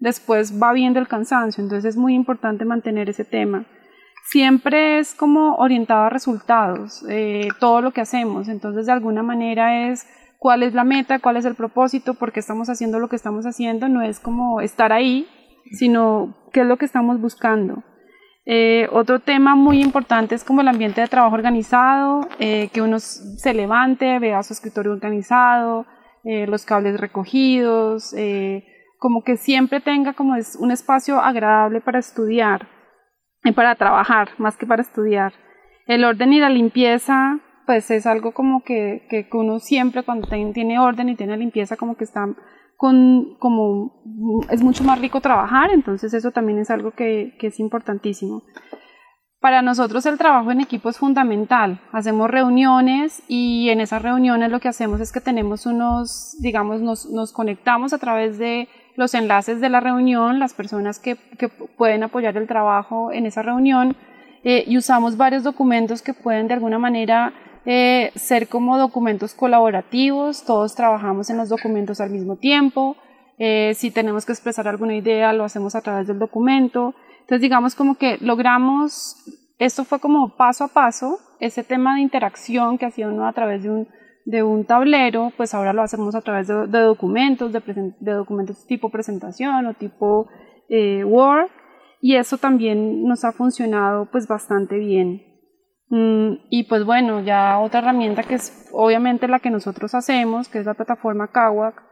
después 0.00 0.60
va 0.60 0.72
viendo 0.72 1.00
el 1.00 1.08
cansancio, 1.08 1.62
entonces 1.62 1.90
es 1.90 1.96
muy 1.96 2.14
importante 2.14 2.64
mantener 2.64 3.08
ese 3.08 3.24
tema. 3.24 3.66
Siempre 4.26 4.98
es 4.98 5.14
como 5.14 5.56
orientado 5.56 6.04
a 6.04 6.10
resultados, 6.10 7.04
eh, 7.08 7.48
todo 7.60 7.82
lo 7.82 7.90
que 7.90 8.00
hacemos, 8.00 8.48
entonces 8.48 8.86
de 8.86 8.92
alguna 8.92 9.22
manera 9.22 9.90
es 9.90 10.06
cuál 10.38 10.62
es 10.62 10.72
la 10.74 10.84
meta, 10.84 11.18
cuál 11.18 11.36
es 11.36 11.44
el 11.44 11.54
propósito, 11.54 12.14
por 12.14 12.32
qué 12.32 12.40
estamos 12.40 12.68
haciendo 12.70 12.98
lo 12.98 13.08
que 13.08 13.16
estamos 13.16 13.44
haciendo, 13.44 13.88
no 13.88 14.02
es 14.02 14.20
como 14.20 14.60
estar 14.60 14.92
ahí, 14.92 15.26
sino 15.72 16.34
qué 16.52 16.60
es 16.60 16.66
lo 16.66 16.78
que 16.78 16.86
estamos 16.86 17.20
buscando. 17.20 17.82
Eh, 18.46 18.88
otro 18.92 19.20
tema 19.20 19.54
muy 19.54 19.80
importante 19.80 20.34
es 20.34 20.44
como 20.44 20.60
el 20.60 20.68
ambiente 20.68 21.00
de 21.00 21.06
trabajo 21.06 21.34
organizado, 21.34 22.28
eh, 22.38 22.68
que 22.72 22.82
uno 22.82 22.98
se 22.98 23.54
levante, 23.54 24.18
vea 24.18 24.42
su 24.42 24.52
escritorio 24.52 24.92
organizado, 24.92 25.86
los 26.24 26.64
cables 26.64 26.98
recogidos, 26.98 28.14
como 29.04 29.22
que 29.22 29.36
siempre 29.36 29.82
tenga 29.82 30.14
como 30.14 30.34
es 30.34 30.56
un 30.56 30.70
espacio 30.70 31.20
agradable 31.20 31.82
para 31.82 31.98
estudiar 31.98 32.68
y 33.44 33.52
para 33.52 33.74
trabajar, 33.74 34.30
más 34.38 34.56
que 34.56 34.66
para 34.66 34.80
estudiar. 34.80 35.34
El 35.86 36.04
orden 36.04 36.32
y 36.32 36.40
la 36.40 36.48
limpieza, 36.48 37.38
pues 37.66 37.90
es 37.90 38.06
algo 38.06 38.32
como 38.32 38.62
que, 38.64 39.06
que 39.10 39.28
uno 39.34 39.58
siempre 39.58 40.04
cuando 40.04 40.26
tiene 40.54 40.78
orden 40.78 41.10
y 41.10 41.16
tiene 41.16 41.36
limpieza 41.36 41.76
como 41.76 41.98
que 41.98 42.04
está 42.04 42.24
con, 42.78 43.36
como 43.40 44.02
es 44.48 44.62
mucho 44.62 44.84
más 44.84 44.98
rico 44.98 45.20
trabajar, 45.20 45.70
entonces 45.70 46.14
eso 46.14 46.30
también 46.30 46.58
es 46.58 46.70
algo 46.70 46.92
que, 46.92 47.36
que 47.38 47.48
es 47.48 47.60
importantísimo. 47.60 48.42
Para 49.38 49.60
nosotros 49.60 50.06
el 50.06 50.16
trabajo 50.16 50.50
en 50.50 50.62
equipo 50.62 50.88
es 50.88 50.96
fundamental. 50.96 51.78
Hacemos 51.92 52.30
reuniones 52.30 53.22
y 53.28 53.68
en 53.68 53.82
esas 53.82 54.00
reuniones 54.00 54.50
lo 54.50 54.60
que 54.60 54.68
hacemos 54.68 54.98
es 55.00 55.12
que 55.12 55.20
tenemos 55.20 55.66
unos, 55.66 56.38
digamos, 56.40 56.80
nos, 56.80 57.10
nos 57.10 57.34
conectamos 57.34 57.92
a 57.92 57.98
través 57.98 58.38
de 58.38 58.66
los 58.96 59.14
enlaces 59.14 59.60
de 59.60 59.68
la 59.68 59.80
reunión, 59.80 60.38
las 60.38 60.54
personas 60.54 60.98
que, 60.98 61.16
pueden 61.76 62.02
apoyar 62.02 62.36
el 62.36 62.46
trabajo 62.46 63.12
en 63.12 63.26
esa 63.26 63.42
reunión 63.42 63.96
eh, 64.44 64.64
y 64.66 64.76
usamos 64.76 65.16
varios 65.16 65.42
documentos 65.42 66.02
que 66.02 66.14
pueden 66.14 66.48
de 66.48 66.54
alguna 66.54 66.78
manera 66.78 67.32
eh, 67.66 68.12
ser 68.14 68.48
como 68.48 68.78
documentos 68.78 69.34
colaborativos, 69.34 70.44
todos 70.44 70.74
trabajamos 70.74 71.30
en 71.30 71.38
los 71.38 71.48
documentos 71.48 72.00
al 72.00 72.10
mismo 72.10 72.36
tiempo, 72.36 72.96
eh, 73.38 73.72
si 73.74 73.90
tenemos 73.90 74.24
que 74.24 74.32
expresar 74.32 74.68
alguna 74.68 74.94
idea 74.94 75.32
lo 75.32 75.44
hacemos 75.44 75.74
a 75.74 75.80
través 75.80 76.06
del 76.06 76.18
documento, 76.18 76.94
entonces 77.20 77.40
digamos 77.40 77.74
como 77.74 77.96
que 77.96 78.18
logramos, 78.20 79.16
esto 79.58 79.84
fue 79.84 79.98
como 79.98 80.36
paso 80.36 80.64
a 80.64 80.68
paso, 80.68 81.18
ese 81.40 81.64
tema 81.64 81.96
de 81.96 82.02
interacción 82.02 82.78
que 82.78 82.86
hacía 82.86 83.08
uno 83.08 83.26
a 83.26 83.32
través 83.32 83.62
de 83.62 83.70
un 83.70 83.88
de 84.24 84.42
un 84.42 84.64
tablero, 84.64 85.32
pues 85.36 85.54
ahora 85.54 85.72
lo 85.72 85.82
hacemos 85.82 86.14
a 86.14 86.22
través 86.22 86.48
de, 86.48 86.66
documentos, 86.66 87.52
de, 87.52 88.12
documentos 88.12 88.66
tipo 88.66 88.90
presentación 88.90 89.66
o 89.66 89.74
tipo 89.74 90.28
eh, 90.68 91.04
Word, 91.04 91.50
y 92.00 92.16
eso 92.16 92.38
también 92.38 93.04
nos 93.04 93.24
ha 93.24 93.32
funcionado 93.32 94.08
pues 94.10 94.26
bastante 94.26 94.78
bien. 94.78 95.22
Mm, 95.88 96.38
y 96.50 96.64
pues 96.64 96.84
bueno, 96.84 97.20
ya 97.20 97.58
otra 97.58 97.80
herramienta 97.80 98.22
que 98.22 98.34
es 98.34 98.68
obviamente 98.72 99.28
la 99.28 99.40
que 99.40 99.50
nosotros 99.50 99.94
hacemos, 99.94 100.48
que 100.48 100.58
es 100.58 100.66
la 100.66 100.74
plataforma 100.74 101.28
Kawak, 101.28 101.82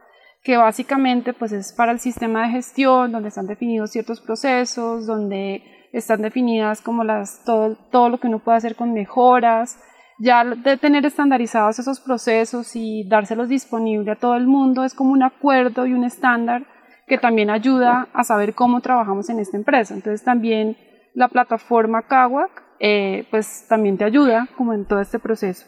que 0.43 0.57
básicamente 0.57 1.33
pues 1.33 1.51
es 1.51 1.73
para 1.73 1.91
el 1.91 1.99
sistema 1.99 2.43
de 2.43 2.53
gestión, 2.53 3.11
donde 3.11 3.29
están 3.29 3.47
definidos 3.47 3.91
ciertos 3.91 4.19
procesos, 4.21 5.05
donde 5.05 5.63
están 5.93 6.21
definidas 6.21 6.81
como 6.81 7.03
las, 7.03 7.43
todo, 7.45 7.77
todo 7.91 8.09
lo 8.09 8.19
que 8.19 8.27
uno 8.27 8.39
puede 8.39 8.57
hacer 8.57 8.75
con 8.75 8.93
mejoras, 8.93 9.79
ya 10.19 10.43
de 10.43 10.77
tener 10.77 11.05
estandarizados 11.05 11.79
esos 11.79 11.99
procesos 11.99 12.75
y 12.75 13.07
dárselos 13.07 13.49
disponible 13.49 14.11
a 14.11 14.15
todo 14.15 14.35
el 14.35 14.47
mundo 14.47 14.83
es 14.83 14.93
como 14.93 15.11
un 15.11 15.23
acuerdo 15.23 15.85
y 15.85 15.93
un 15.93 16.03
estándar 16.03 16.65
que 17.07 17.17
también 17.17 17.49
ayuda 17.49 18.07
a 18.13 18.23
saber 18.23 18.53
cómo 18.53 18.81
trabajamos 18.81 19.29
en 19.29 19.39
esta 19.39 19.57
empresa. 19.57 19.93
Entonces 19.93 20.23
también 20.23 20.77
la 21.13 21.27
plataforma 21.27 22.03
Kawak 22.03 22.63
eh, 22.79 23.27
pues 23.31 23.65
también 23.67 23.97
te 23.97 24.03
ayuda 24.03 24.47
como 24.57 24.73
en 24.73 24.85
todo 24.85 24.99
este 24.99 25.19
proceso. 25.19 25.65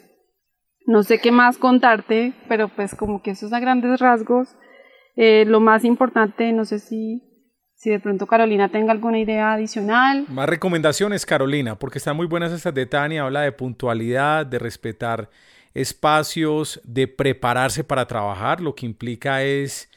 No 0.85 1.03
sé 1.03 1.19
qué 1.19 1.31
más 1.31 1.57
contarte, 1.57 2.33
pero 2.47 2.67
pues 2.67 2.93
como 2.93 3.21
que 3.21 3.31
eso 3.31 3.47
es 3.47 3.53
a 3.53 3.59
grandes 3.59 3.99
rasgos. 3.99 4.55
Eh, 5.15 5.45
lo 5.45 5.59
más 5.59 5.83
importante, 5.83 6.51
no 6.51 6.65
sé 6.65 6.79
si 6.79 7.34
si 7.75 7.89
de 7.89 7.99
pronto 7.99 8.25
Carolina 8.25 8.69
tenga 8.69 8.91
alguna 8.91 9.19
idea 9.19 9.53
adicional. 9.53 10.25
Más 10.29 10.47
recomendaciones, 10.47 11.25
Carolina, 11.25 11.77
porque 11.77 11.97
están 11.97 12.15
muy 12.15 12.25
buenas 12.25 12.51
estas 12.51 12.73
de 12.73 12.85
Tania. 12.85 13.23
Habla 13.23 13.41
de 13.41 13.51
puntualidad, 13.51 14.45
de 14.45 14.59
respetar 14.59 15.29
espacios, 15.73 16.81
de 16.83 17.07
prepararse 17.07 17.83
para 17.83 18.07
trabajar. 18.07 18.61
Lo 18.61 18.73
que 18.73 18.85
implica 18.85 19.43
es 19.43 19.89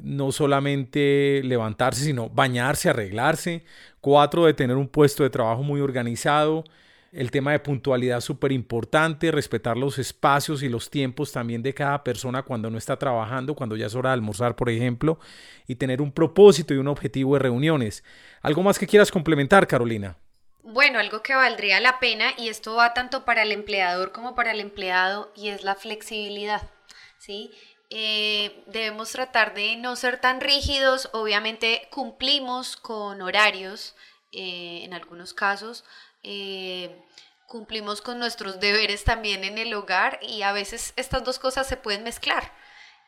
no 0.00 0.32
solamente 0.32 1.42
levantarse, 1.44 2.04
sino 2.04 2.28
bañarse, 2.28 2.90
arreglarse. 2.90 3.64
Cuatro, 4.00 4.46
de 4.46 4.54
tener 4.54 4.76
un 4.76 4.88
puesto 4.88 5.22
de 5.22 5.30
trabajo 5.30 5.62
muy 5.62 5.80
organizado 5.80 6.64
el 7.12 7.30
tema 7.30 7.52
de 7.52 7.60
puntualidad 7.60 8.20
súper 8.20 8.52
importante, 8.52 9.30
respetar 9.30 9.76
los 9.76 9.98
espacios 9.98 10.62
y 10.62 10.68
los 10.70 10.88
tiempos 10.88 11.30
también 11.30 11.62
de 11.62 11.74
cada 11.74 12.02
persona 12.02 12.42
cuando 12.42 12.70
no 12.70 12.78
está 12.78 12.98
trabajando, 12.98 13.54
cuando 13.54 13.76
ya 13.76 13.86
es 13.86 13.94
hora 13.94 14.10
de 14.10 14.14
almorzar, 14.14 14.56
por 14.56 14.70
ejemplo, 14.70 15.18
y 15.66 15.76
tener 15.76 16.00
un 16.00 16.10
propósito 16.10 16.72
y 16.72 16.78
un 16.78 16.88
objetivo 16.88 17.34
de 17.34 17.40
reuniones. 17.40 18.02
¿Algo 18.40 18.62
más 18.62 18.78
que 18.78 18.86
quieras 18.86 19.10
complementar, 19.10 19.66
Carolina? 19.66 20.16
Bueno, 20.62 20.98
algo 20.98 21.22
que 21.22 21.34
valdría 21.34 21.80
la 21.80 21.98
pena, 22.00 22.32
y 22.38 22.48
esto 22.48 22.76
va 22.76 22.94
tanto 22.94 23.26
para 23.26 23.42
el 23.42 23.52
empleador 23.52 24.12
como 24.12 24.34
para 24.34 24.52
el 24.52 24.60
empleado, 24.60 25.30
y 25.36 25.48
es 25.48 25.64
la 25.64 25.74
flexibilidad. 25.74 26.62
¿sí? 27.18 27.50
Eh, 27.90 28.64
debemos 28.68 29.10
tratar 29.10 29.52
de 29.52 29.76
no 29.76 29.96
ser 29.96 30.18
tan 30.18 30.40
rígidos, 30.40 31.10
obviamente 31.12 31.88
cumplimos 31.90 32.76
con 32.76 33.20
horarios 33.20 33.94
eh, 34.32 34.80
en 34.84 34.94
algunos 34.94 35.34
casos, 35.34 35.84
eh, 36.22 36.90
cumplimos 37.46 38.00
con 38.00 38.18
nuestros 38.18 38.60
deberes 38.60 39.04
también 39.04 39.44
en 39.44 39.58
el 39.58 39.74
hogar 39.74 40.18
y 40.22 40.42
a 40.42 40.52
veces 40.52 40.92
estas 40.96 41.24
dos 41.24 41.38
cosas 41.38 41.66
se 41.66 41.76
pueden 41.76 42.04
mezclar. 42.04 42.52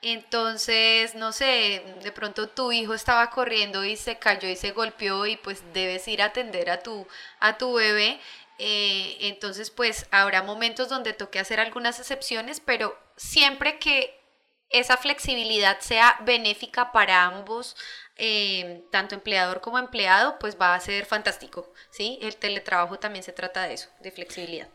Entonces, 0.02 1.14
no 1.14 1.32
sé, 1.32 1.82
de 2.02 2.12
pronto 2.12 2.48
tu 2.50 2.72
hijo 2.72 2.92
estaba 2.92 3.30
corriendo 3.30 3.84
y 3.84 3.96
se 3.96 4.18
cayó 4.18 4.48
y 4.48 4.56
se 4.56 4.72
golpeó 4.72 5.24
y 5.26 5.36
pues 5.38 5.62
debes 5.72 6.06
ir 6.08 6.20
a 6.20 6.26
atender 6.26 6.68
a 6.68 6.82
tu, 6.82 7.06
a 7.40 7.56
tu 7.56 7.72
bebé. 7.72 8.20
Eh, 8.58 9.16
entonces, 9.20 9.70
pues 9.70 10.06
habrá 10.10 10.42
momentos 10.42 10.90
donde 10.90 11.14
toque 11.14 11.38
hacer 11.38 11.58
algunas 11.58 11.98
excepciones, 12.00 12.60
pero 12.60 12.98
siempre 13.16 13.78
que 13.78 14.20
esa 14.68 14.96
flexibilidad 14.96 15.80
sea 15.80 16.18
benéfica 16.22 16.92
para 16.92 17.24
ambos, 17.24 17.76
eh, 18.16 18.84
tanto 18.90 19.14
empleador 19.14 19.60
como 19.60 19.78
empleado, 19.78 20.36
pues 20.38 20.56
va 20.60 20.74
a 20.74 20.80
ser 20.80 21.04
fantástico, 21.04 21.72
¿sí? 21.90 22.18
El 22.22 22.36
teletrabajo 22.36 22.98
también 22.98 23.24
se 23.24 23.32
trata 23.32 23.64
de 23.64 23.74
eso, 23.74 23.88
de 24.02 24.10
flexibilidad. 24.10 24.68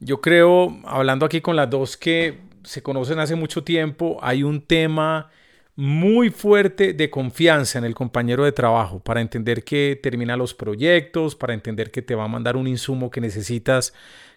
Yo 0.00 0.20
creo, 0.20 0.76
hablando 0.84 1.24
aquí 1.24 1.40
con 1.40 1.56
las 1.56 1.70
dos 1.70 1.96
que 1.96 2.40
se 2.62 2.82
conocen 2.82 3.18
hace 3.18 3.34
mucho 3.34 3.64
tiempo, 3.64 4.18
hay 4.20 4.42
un 4.42 4.60
tema 4.66 5.30
muy 5.76 6.30
fuerte 6.30 6.92
de 6.92 7.10
confianza 7.10 7.78
en 7.78 7.84
el 7.84 7.94
compañero 7.94 8.44
de 8.44 8.52
trabajo 8.52 9.00
para 9.00 9.20
entender 9.20 9.64
que 9.64 9.98
termina 10.00 10.36
los 10.36 10.54
proyectos, 10.54 11.34
para 11.34 11.54
entender 11.54 11.90
que 11.90 12.02
te 12.02 12.14
va 12.14 12.24
a 12.24 12.28
mandar 12.28 12.56
un 12.56 12.68
insumo 12.68 13.10
que 13.10 13.20
necesitas 13.20 13.92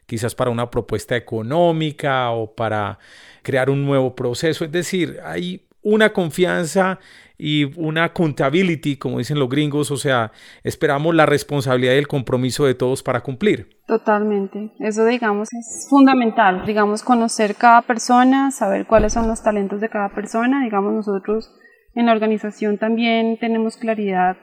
quizás 0.06 0.34
para 0.34 0.50
una 0.50 0.72
propuesta 0.72 1.16
económica 1.16 2.32
o 2.32 2.56
para 2.56 2.98
crear 3.44 3.70
un 3.70 3.86
nuevo 3.86 4.16
proceso. 4.16 4.66
Es 4.66 4.72
decir, 4.72 5.20
hay 5.24 5.68
una 5.84 6.12
confianza 6.12 7.00
y 7.38 7.66
una 7.80 8.06
accountability, 8.06 8.98
como 8.98 9.20
dicen 9.20 9.40
los 9.40 9.50
gringos, 9.50 9.92
o 9.92 9.98
sea, 9.98 10.32
esperamos 10.64 11.14
la 11.14 11.26
responsabilidad 11.26 11.94
y 11.94 11.98
el 11.98 12.08
compromiso 12.08 12.66
de 12.66 12.74
todos 12.74 13.04
para 13.04 13.22
cumplir. 13.22 13.78
Totalmente, 13.86 14.72
eso 14.80 15.06
digamos 15.06 15.50
es 15.54 15.88
fundamental, 15.90 16.66
digamos 16.66 17.04
conocer 17.04 17.56
cada 17.56 17.84
persona, 17.84 18.52
saber 18.52 18.88
cuáles 18.88 19.14
son 19.14 19.28
los 19.28 19.44
talentos 19.44 19.80
de 19.82 19.90
cada 19.90 20.10
persona, 20.10 20.64
digamos 20.64 20.94
nosotros 20.94 21.54
en 21.94 22.08
la 22.08 22.12
organización 22.12 22.78
también 22.78 23.38
tenemos 23.40 23.78
claridad, 23.78 24.38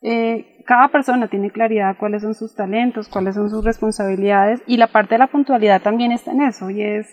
eh, 0.00 0.62
cada 0.64 0.88
persona 0.88 1.28
tiene 1.28 1.50
claridad 1.50 1.96
cuáles 1.98 2.22
son 2.22 2.34
sus 2.34 2.54
talentos, 2.54 3.08
cuáles 3.08 3.34
son 3.34 3.50
sus 3.50 3.64
responsabilidades 3.64 4.62
y 4.66 4.76
la 4.76 4.86
parte 4.86 5.14
de 5.14 5.18
la 5.18 5.26
puntualidad 5.26 5.82
también 5.82 6.12
está 6.12 6.32
en 6.32 6.42
eso 6.42 6.70
y 6.70 6.82
es, 6.82 7.06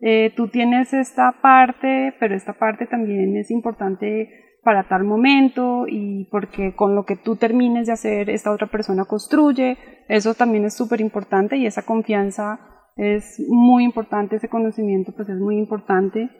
eh, 0.00 0.32
tú 0.36 0.48
tienes 0.48 0.92
esta 0.94 1.32
parte, 1.42 2.14
pero 2.20 2.34
esta 2.34 2.52
parte 2.52 2.86
también 2.86 3.36
es 3.36 3.50
importante 3.50 4.47
para 4.62 4.88
tal 4.88 5.04
momento 5.04 5.86
y 5.88 6.26
porque 6.30 6.74
con 6.74 6.94
lo 6.94 7.04
que 7.04 7.16
tú 7.16 7.36
termines 7.36 7.86
de 7.86 7.92
hacer 7.92 8.30
esta 8.30 8.50
otra 8.50 8.66
persona 8.66 9.04
construye, 9.04 9.76
eso 10.08 10.34
también 10.34 10.64
es 10.64 10.76
súper 10.76 11.00
importante 11.00 11.56
y 11.56 11.66
esa 11.66 11.84
confianza 11.84 12.60
es 12.96 13.40
muy 13.48 13.84
importante, 13.84 14.36
ese 14.36 14.48
conocimiento 14.48 15.12
pues 15.12 15.28
es 15.28 15.38
muy 15.38 15.56
importante. 15.58 16.30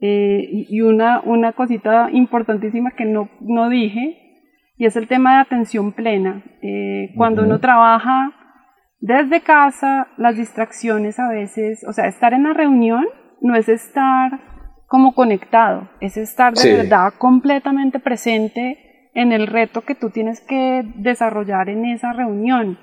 Eh, 0.00 0.66
y 0.68 0.80
una, 0.82 1.20
una 1.22 1.54
cosita 1.54 2.08
importantísima 2.12 2.92
que 2.92 3.04
no, 3.04 3.28
no 3.40 3.68
dije 3.68 4.16
y 4.76 4.86
es 4.86 4.94
el 4.94 5.08
tema 5.08 5.34
de 5.34 5.40
atención 5.40 5.92
plena. 5.92 6.44
Eh, 6.62 7.12
cuando 7.16 7.42
uno 7.42 7.58
trabaja 7.58 8.32
desde 9.00 9.40
casa, 9.40 10.08
las 10.16 10.36
distracciones 10.36 11.18
a 11.18 11.28
veces, 11.28 11.84
o 11.86 11.92
sea, 11.92 12.06
estar 12.06 12.32
en 12.32 12.44
la 12.44 12.52
reunión 12.52 13.04
no 13.40 13.56
es 13.56 13.68
estar 13.68 14.40
como 14.88 15.14
conectado, 15.14 15.88
es 16.00 16.16
estar 16.16 16.54
de 16.54 16.76
verdad 16.76 17.12
completamente 17.18 18.00
presente 18.00 19.10
en 19.14 19.32
el 19.32 19.46
reto 19.46 19.82
que 19.82 19.94
tú 19.94 20.10
tienes 20.10 20.40
que 20.40 20.82
desarrollar 20.96 21.68
en 21.68 21.84
esa 21.84 22.14
reunión. 22.14 22.78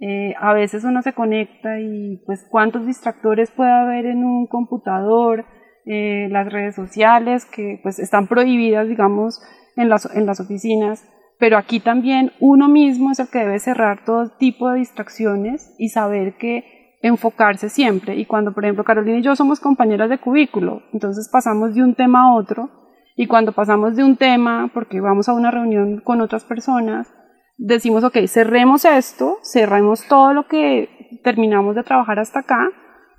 Eh, 0.00 0.34
a 0.40 0.54
veces 0.54 0.84
uno 0.84 1.02
se 1.02 1.12
conecta 1.12 1.78
y 1.78 2.22
pues 2.24 2.46
cuántos 2.50 2.86
distractores 2.86 3.50
puede 3.50 3.72
haber 3.72 4.06
en 4.06 4.24
un 4.24 4.46
computador, 4.46 5.44
eh, 5.84 6.28
las 6.30 6.50
redes 6.50 6.74
sociales 6.74 7.44
que 7.44 7.78
pues 7.82 7.98
están 7.98 8.26
prohibidas 8.26 8.88
digamos 8.88 9.42
en 9.76 9.90
las, 9.90 10.14
en 10.14 10.24
las 10.24 10.40
oficinas, 10.40 11.06
pero 11.38 11.58
aquí 11.58 11.80
también 11.80 12.32
uno 12.40 12.68
mismo 12.68 13.10
es 13.10 13.18
el 13.18 13.28
que 13.28 13.40
debe 13.40 13.58
cerrar 13.58 14.04
todo 14.04 14.30
tipo 14.38 14.70
de 14.70 14.78
distracciones 14.78 15.74
y 15.78 15.90
saber 15.90 16.38
que 16.38 16.79
enfocarse 17.02 17.68
siempre. 17.68 18.16
Y 18.16 18.26
cuando, 18.26 18.52
por 18.52 18.64
ejemplo, 18.64 18.84
Carolina 18.84 19.18
y 19.18 19.22
yo 19.22 19.34
somos 19.36 19.60
compañeras 19.60 20.10
de 20.10 20.18
cubículo, 20.18 20.82
entonces 20.92 21.28
pasamos 21.32 21.74
de 21.74 21.82
un 21.82 21.94
tema 21.94 22.24
a 22.24 22.34
otro, 22.34 22.70
y 23.16 23.26
cuando 23.26 23.52
pasamos 23.52 23.96
de 23.96 24.04
un 24.04 24.16
tema, 24.16 24.70
porque 24.72 25.00
vamos 25.00 25.28
a 25.28 25.34
una 25.34 25.50
reunión 25.50 26.00
con 26.00 26.20
otras 26.20 26.44
personas, 26.44 27.12
decimos, 27.56 28.04
ok, 28.04 28.16
cerremos 28.26 28.84
esto, 28.84 29.38
cerremos 29.42 30.06
todo 30.08 30.32
lo 30.32 30.46
que 30.46 31.20
terminamos 31.22 31.74
de 31.74 31.82
trabajar 31.82 32.18
hasta 32.18 32.40
acá, 32.40 32.70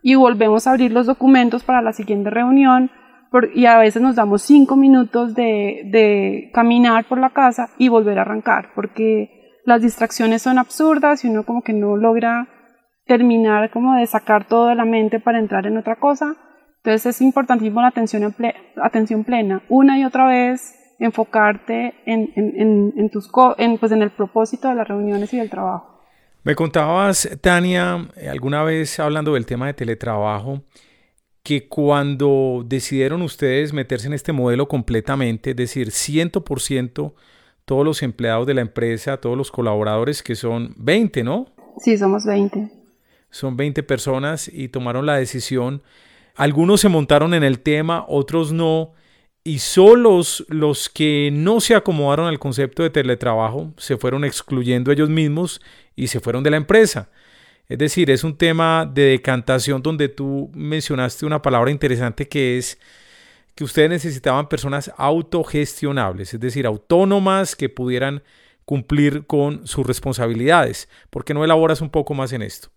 y 0.01 0.15
volvemos 0.15 0.65
a 0.65 0.71
abrir 0.71 0.91
los 0.91 1.05
documentos 1.05 1.63
para 1.63 1.81
la 1.81 1.93
siguiente 1.93 2.29
reunión, 2.29 2.89
y 3.53 3.65
a 3.65 3.77
veces 3.77 4.01
nos 4.01 4.15
damos 4.15 4.41
cinco 4.41 4.75
minutos 4.75 5.35
de, 5.35 5.83
de 5.85 6.51
caminar 6.53 7.05
por 7.05 7.17
la 7.17 7.29
casa 7.29 7.69
y 7.77 7.87
volver 7.87 8.19
a 8.19 8.23
arrancar, 8.23 8.71
porque 8.75 9.59
las 9.63 9.81
distracciones 9.81 10.41
son 10.41 10.57
absurdas 10.57 11.23
y 11.23 11.29
uno 11.29 11.43
como 11.43 11.61
que 11.61 11.73
no 11.73 11.95
logra 11.95 12.49
terminar 13.05 13.69
como 13.71 13.95
de 13.95 14.05
sacar 14.07 14.47
todo 14.47 14.67
de 14.67 14.75
la 14.75 14.85
mente 14.85 15.19
para 15.19 15.39
entrar 15.39 15.65
en 15.67 15.77
otra 15.77 15.97
cosa. 15.97 16.35
Entonces 16.77 17.15
es 17.15 17.21
importantísimo 17.21 17.81
la 17.81 17.87
atención, 17.87 18.35
atención 18.81 19.23
plena, 19.23 19.61
una 19.69 19.99
y 19.99 20.05
otra 20.05 20.27
vez 20.27 20.77
enfocarte 20.99 21.93
en, 22.05 22.31
en, 22.35 22.93
en, 22.95 23.09
tus, 23.09 23.29
en, 23.57 23.77
pues 23.77 23.91
en 23.91 24.01
el 24.01 24.11
propósito 24.11 24.67
de 24.69 24.75
las 24.75 24.87
reuniones 24.87 25.33
y 25.33 25.37
del 25.37 25.49
trabajo. 25.49 25.99
Me 26.43 26.55
contabas, 26.55 27.29
Tania, 27.41 28.07
alguna 28.29 28.63
vez 28.63 28.99
hablando 28.99 29.33
del 29.33 29.45
tema 29.45 29.67
de 29.67 29.73
teletrabajo, 29.75 30.63
que 31.43 31.67
cuando 31.67 32.63
decidieron 32.65 33.21
ustedes 33.21 33.73
meterse 33.73 34.07
en 34.07 34.13
este 34.13 34.31
modelo 34.31 34.67
completamente, 34.67 35.51
es 35.51 35.55
decir, 35.55 35.89
100% 35.89 37.13
todos 37.65 37.85
los 37.85 38.01
empleados 38.01 38.47
de 38.47 38.55
la 38.55 38.61
empresa, 38.61 39.17
todos 39.17 39.37
los 39.37 39.51
colaboradores, 39.51 40.23
que 40.23 40.35
son 40.35 40.73
20, 40.77 41.23
¿no? 41.23 41.47
Sí, 41.77 41.97
somos 41.97 42.25
20 42.25 42.80
son 43.31 43.57
20 43.57 43.81
personas 43.83 44.49
y 44.51 44.67
tomaron 44.67 45.05
la 45.05 45.15
decisión. 45.15 45.81
Algunos 46.35 46.81
se 46.81 46.89
montaron 46.89 47.33
en 47.33 47.43
el 47.43 47.59
tema, 47.59 48.05
otros 48.07 48.51
no. 48.51 48.93
Y 49.43 49.59
solos 49.59 50.45
los 50.49 50.87
que 50.89 51.31
no 51.33 51.61
se 51.61 51.73
acomodaron 51.73 52.27
al 52.27 52.37
concepto 52.37 52.83
de 52.83 52.91
teletrabajo 52.91 53.73
se 53.77 53.97
fueron 53.97 54.23
excluyendo 54.23 54.91
ellos 54.91 55.09
mismos 55.09 55.61
y 55.95 56.07
se 56.07 56.19
fueron 56.19 56.43
de 56.43 56.51
la 56.51 56.57
empresa. 56.57 57.09
Es 57.67 57.77
decir, 57.79 58.11
es 58.11 58.23
un 58.23 58.37
tema 58.37 58.85
de 58.85 59.03
decantación 59.03 59.81
donde 59.81 60.09
tú 60.09 60.51
mencionaste 60.53 61.25
una 61.25 61.41
palabra 61.41 61.71
interesante 61.71 62.27
que 62.27 62.57
es 62.57 62.77
que 63.55 63.63
ustedes 63.63 63.89
necesitaban 63.89 64.49
personas 64.49 64.91
autogestionables, 64.97 66.33
es 66.33 66.39
decir, 66.39 66.65
autónomas 66.65 67.55
que 67.55 67.69
pudieran 67.69 68.23
cumplir 68.65 69.25
con 69.25 69.65
sus 69.67 69.85
responsabilidades. 69.85 70.87
¿Por 71.09 71.25
qué 71.25 71.33
no 71.33 71.43
elaboras 71.43 71.81
un 71.81 71.89
poco 71.89 72.13
más 72.13 72.31
en 72.33 72.41
esto? 72.41 72.69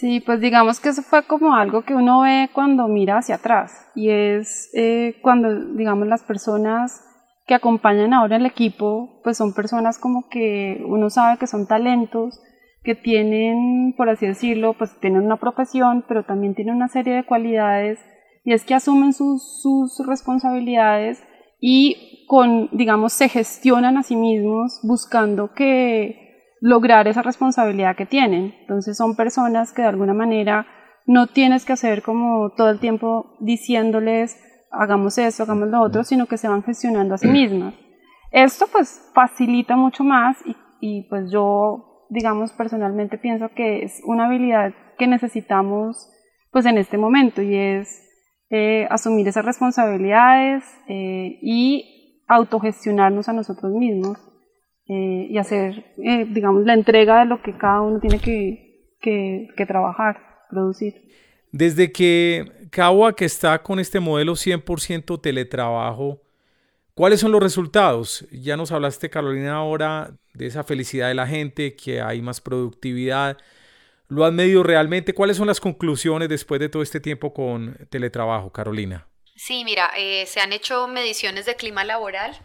Sí, 0.00 0.20
pues 0.20 0.40
digamos 0.40 0.80
que 0.80 0.88
eso 0.88 1.02
fue 1.02 1.24
como 1.24 1.54
algo 1.54 1.82
que 1.82 1.94
uno 1.94 2.22
ve 2.22 2.48
cuando 2.54 2.88
mira 2.88 3.18
hacia 3.18 3.34
atrás 3.34 3.86
y 3.94 4.08
es 4.08 4.70
eh, 4.72 5.18
cuando, 5.20 5.74
digamos, 5.74 6.08
las 6.08 6.22
personas 6.22 7.04
que 7.46 7.52
acompañan 7.52 8.14
ahora 8.14 8.36
el 8.36 8.46
equipo, 8.46 9.20
pues 9.22 9.36
son 9.36 9.52
personas 9.52 9.98
como 9.98 10.26
que 10.30 10.82
uno 10.86 11.10
sabe 11.10 11.36
que 11.36 11.46
son 11.46 11.66
talentos, 11.66 12.40
que 12.82 12.94
tienen, 12.94 13.92
por 13.94 14.08
así 14.08 14.26
decirlo, 14.26 14.72
pues 14.72 14.98
tienen 15.00 15.20
una 15.20 15.36
profesión, 15.36 16.02
pero 16.08 16.24
también 16.24 16.54
tienen 16.54 16.76
una 16.76 16.88
serie 16.88 17.14
de 17.14 17.26
cualidades 17.26 17.98
y 18.42 18.54
es 18.54 18.64
que 18.64 18.72
asumen 18.72 19.12
sus, 19.12 19.60
sus 19.60 20.00
responsabilidades 20.06 21.22
y 21.60 22.24
con, 22.26 22.70
digamos, 22.72 23.12
se 23.12 23.28
gestionan 23.28 23.98
a 23.98 24.02
sí 24.02 24.16
mismos 24.16 24.80
buscando 24.82 25.52
que 25.52 26.19
lograr 26.60 27.08
esa 27.08 27.22
responsabilidad 27.22 27.96
que 27.96 28.06
tienen. 28.06 28.54
Entonces 28.60 28.96
son 28.96 29.16
personas 29.16 29.72
que 29.72 29.82
de 29.82 29.88
alguna 29.88 30.14
manera 30.14 30.66
no 31.06 31.26
tienes 31.26 31.64
que 31.64 31.72
hacer 31.72 32.02
como 32.02 32.50
todo 32.50 32.70
el 32.70 32.78
tiempo 32.78 33.36
diciéndoles 33.40 34.38
hagamos 34.70 35.18
esto, 35.18 35.42
hagamos 35.42 35.68
lo 35.68 35.80
otro, 35.80 36.04
sino 36.04 36.26
que 36.26 36.36
se 36.36 36.48
van 36.48 36.62
gestionando 36.62 37.14
a 37.14 37.18
sí 37.18 37.28
mismas. 37.28 37.74
Esto 38.30 38.66
pues 38.70 39.10
facilita 39.12 39.76
mucho 39.76 40.04
más 40.04 40.36
y, 40.80 41.02
pues 41.08 41.30
yo 41.32 42.06
digamos 42.10 42.52
personalmente 42.52 43.18
pienso 43.18 43.50
que 43.54 43.82
es 43.82 44.00
una 44.04 44.26
habilidad 44.26 44.72
que 44.98 45.06
necesitamos 45.06 46.10
pues 46.50 46.66
en 46.66 46.78
este 46.78 46.98
momento 46.98 47.42
y 47.42 47.54
es 47.54 48.08
eh, 48.50 48.86
asumir 48.90 49.28
esas 49.28 49.44
responsabilidades 49.44 50.64
eh, 50.88 51.38
y 51.42 52.24
autogestionarnos 52.26 53.28
a 53.28 53.32
nosotros 53.32 53.72
mismos 53.72 54.29
eh, 54.92 55.28
y 55.30 55.38
hacer, 55.38 55.94
eh, 55.98 56.26
digamos, 56.28 56.64
la 56.64 56.74
entrega 56.74 57.20
de 57.20 57.26
lo 57.26 57.40
que 57.42 57.56
cada 57.56 57.80
uno 57.80 58.00
tiene 58.00 58.18
que, 58.18 58.90
que, 59.00 59.64
trabajar, 59.64 60.20
producir. 60.50 61.08
Desde 61.52 61.92
que 61.92 62.68
que 63.16 63.24
está 63.24 63.62
con 63.62 63.78
este 63.78 64.00
modelo 64.00 64.32
100% 64.32 65.20
teletrabajo, 65.20 66.20
¿cuáles 66.94 67.20
son 67.20 67.30
los 67.30 67.40
resultados? 67.40 68.26
Ya 68.32 68.56
nos 68.56 68.72
hablaste, 68.72 69.08
Carolina, 69.10 69.54
ahora 69.54 70.10
de 70.34 70.46
esa 70.46 70.64
felicidad 70.64 71.06
de 71.06 71.14
la 71.14 71.28
gente, 71.28 71.76
que 71.76 72.00
hay 72.00 72.20
más 72.20 72.40
productividad. 72.40 73.38
¿Lo 74.08 74.24
has 74.24 74.32
medido 74.32 74.64
realmente? 74.64 75.14
¿Cuáles 75.14 75.36
son 75.36 75.46
las 75.46 75.60
conclusiones 75.60 76.28
después 76.28 76.60
de 76.60 76.68
todo 76.68 76.82
este 76.82 76.98
tiempo 76.98 77.32
con 77.32 77.78
teletrabajo, 77.90 78.50
Carolina? 78.50 79.06
Sí, 79.36 79.62
mira, 79.64 79.92
eh, 79.96 80.26
se 80.26 80.40
han 80.40 80.52
hecho 80.52 80.88
mediciones 80.88 81.46
de 81.46 81.54
clima 81.54 81.84
laboral 81.84 82.36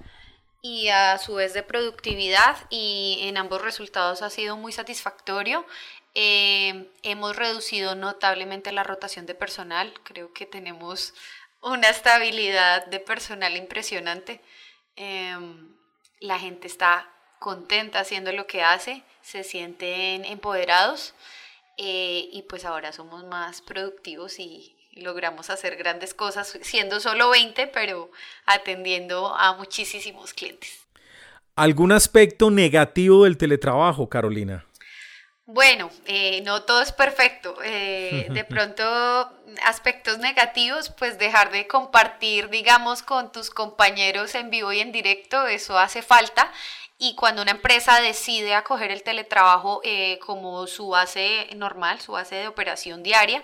y 0.65 0.89
a 0.89 1.19
su 1.19 1.36
vez 1.36 1.54
de 1.54 1.62
productividad 1.62 2.58
y 2.71 3.19
en 3.21 3.38
ambos 3.38 3.62
resultados 3.62 4.23
ha 4.23 4.32
sido 4.32 4.58
muy 4.58 4.71
satisfactorio. 4.71 5.63
Eh, 6.15 6.89
hemos 7.04 7.36
reducido 7.36 7.93
notablemente 7.93 8.71
la 8.71 8.84
rotación 8.84 9.28
de 9.28 9.36
personal, 9.36 9.93
creo 10.04 10.34
que 10.34 10.47
tenemos 10.47 11.13
una 11.62 11.89
estabilidad 11.89 12.88
de 12.88 12.99
personal 12.99 13.56
impresionante. 13.58 14.41
Em, 14.95 15.75
la 16.19 16.39
gente 16.39 16.65
está 16.65 17.12
contenta 17.38 17.99
haciendo 17.99 18.32
lo 18.32 18.47
que 18.47 18.63
hace, 18.63 19.04
se 19.21 19.43
sienten 19.43 20.25
empoderados 20.25 21.13
eh, 21.78 22.28
y 22.32 22.41
pues 22.49 22.65
ahora 22.65 22.91
somos 22.91 23.23
más 23.25 23.62
productivos 23.62 24.39
y 24.39 24.74
logramos 24.95 25.49
hacer 25.49 25.75
grandes 25.75 26.13
cosas 26.13 26.58
siendo 26.62 26.99
solo 26.99 27.29
20, 27.29 27.67
pero 27.67 28.12
atendiendo 28.45 29.36
a 29.36 29.55
muchísimos 29.55 30.34
clientes. 30.34 30.86
¿Algún 31.55 31.91
aspecto 31.91 32.51
negativo 32.51 33.23
del 33.23 33.38
teletrabajo, 33.38 34.10
Carolina? 34.10 34.65
Bueno, 35.47 35.91
eh, 36.05 36.41
no 36.41 36.63
todo 36.63 36.81
es 36.81 36.91
perfecto. 36.91 37.55
Eh, 37.63 38.27
de 38.31 38.43
pronto, 38.45 38.84
aspectos 39.63 40.17
negativos, 40.17 40.89
pues 40.89 41.19
dejar 41.19 41.51
de 41.51 41.67
compartir, 41.67 42.49
digamos, 42.49 43.03
con 43.03 43.31
tus 43.31 43.51
compañeros 43.51 44.34
en 44.36 44.49
vivo 44.49 44.73
y 44.73 44.79
en 44.79 44.91
directo, 44.91 45.45
eso 45.47 45.77
hace 45.77 46.01
falta. 46.01 46.51
Y 46.97 47.15
cuando 47.15 47.41
una 47.41 47.51
empresa 47.51 47.99
decide 48.01 48.55
acoger 48.55 48.89
el 48.89 49.03
teletrabajo 49.03 49.81
eh, 49.84 50.17
como 50.25 50.65
su 50.65 50.89
base 50.89 51.47
normal, 51.55 51.99
su 51.99 52.13
base 52.13 52.36
de 52.36 52.47
operación 52.47 53.03
diaria, 53.03 53.43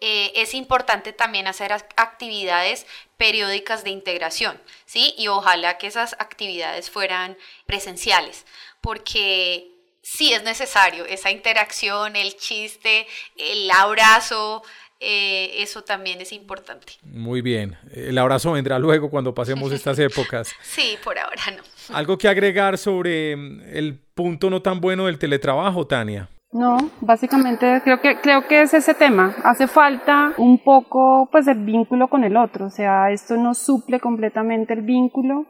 es 0.00 0.54
importante 0.54 1.12
también 1.12 1.46
hacer 1.48 1.72
actividades 1.72 2.86
periódicas 3.16 3.82
de 3.82 3.90
integración, 3.90 4.60
¿sí? 4.86 5.14
Y 5.18 5.28
ojalá 5.28 5.76
que 5.78 5.88
esas 5.88 6.14
actividades 6.20 6.88
fueran 6.88 7.36
presenciales, 7.66 8.46
porque 8.80 9.72
sí 10.02 10.32
es 10.32 10.42
necesario 10.42 11.04
esa 11.04 11.30
interacción, 11.30 12.16
el 12.16 12.36
chiste, 12.36 13.06
el 13.36 13.70
abrazo, 13.70 14.62
eh, 15.00 15.62
eso 15.62 15.82
también 15.82 16.20
es 16.20 16.32
importante. 16.32 16.94
Muy 17.02 17.40
bien. 17.40 17.78
El 17.92 18.18
abrazo 18.18 18.52
vendrá 18.52 18.78
luego 18.78 19.10
cuando 19.10 19.34
pasemos 19.34 19.70
estas 19.78 19.98
épocas. 19.98 20.54
sí, 20.62 20.96
por 21.04 21.18
ahora 21.18 21.42
no. 21.56 21.62
¿Algo 21.94 22.18
que 22.18 22.28
agregar 22.28 22.78
sobre 22.78 23.36
mm, 23.36 23.62
el 23.76 23.98
punto 24.14 24.50
no 24.50 24.62
tan 24.62 24.80
bueno 24.80 25.06
del 25.06 25.18
teletrabajo, 25.18 25.86
Tania? 25.86 26.28
No, 26.50 26.78
básicamente 27.00 27.82
creo 27.84 28.00
que 28.00 28.20
creo 28.20 28.46
que 28.46 28.62
es 28.62 28.72
ese 28.72 28.94
tema. 28.94 29.34
Hace 29.44 29.66
falta 29.66 30.32
un 30.38 30.58
poco 30.58 31.28
pues 31.30 31.46
el 31.46 31.64
vínculo 31.64 32.08
con 32.08 32.24
el 32.24 32.36
otro, 32.36 32.66
o 32.66 32.70
sea, 32.70 33.10
esto 33.10 33.36
no 33.36 33.54
suple 33.54 34.00
completamente 34.00 34.72
el 34.72 34.82
vínculo 34.82 35.46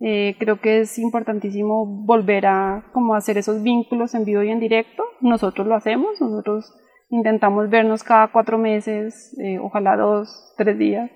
eh, 0.00 0.36
creo 0.38 0.60
que 0.60 0.80
es 0.80 0.98
importantísimo 0.98 1.86
volver 1.86 2.46
a 2.46 2.84
como 2.92 3.14
hacer 3.14 3.38
esos 3.38 3.62
vínculos 3.62 4.14
en 4.14 4.24
vivo 4.24 4.42
y 4.42 4.50
en 4.50 4.60
directo. 4.60 5.04
Nosotros 5.20 5.66
lo 5.66 5.74
hacemos, 5.74 6.20
nosotros 6.20 6.72
intentamos 7.10 7.70
vernos 7.70 8.02
cada 8.02 8.28
cuatro 8.28 8.58
meses, 8.58 9.34
eh, 9.38 9.58
ojalá 9.58 9.96
dos, 9.96 10.52
tres 10.56 10.78
días. 10.78 11.10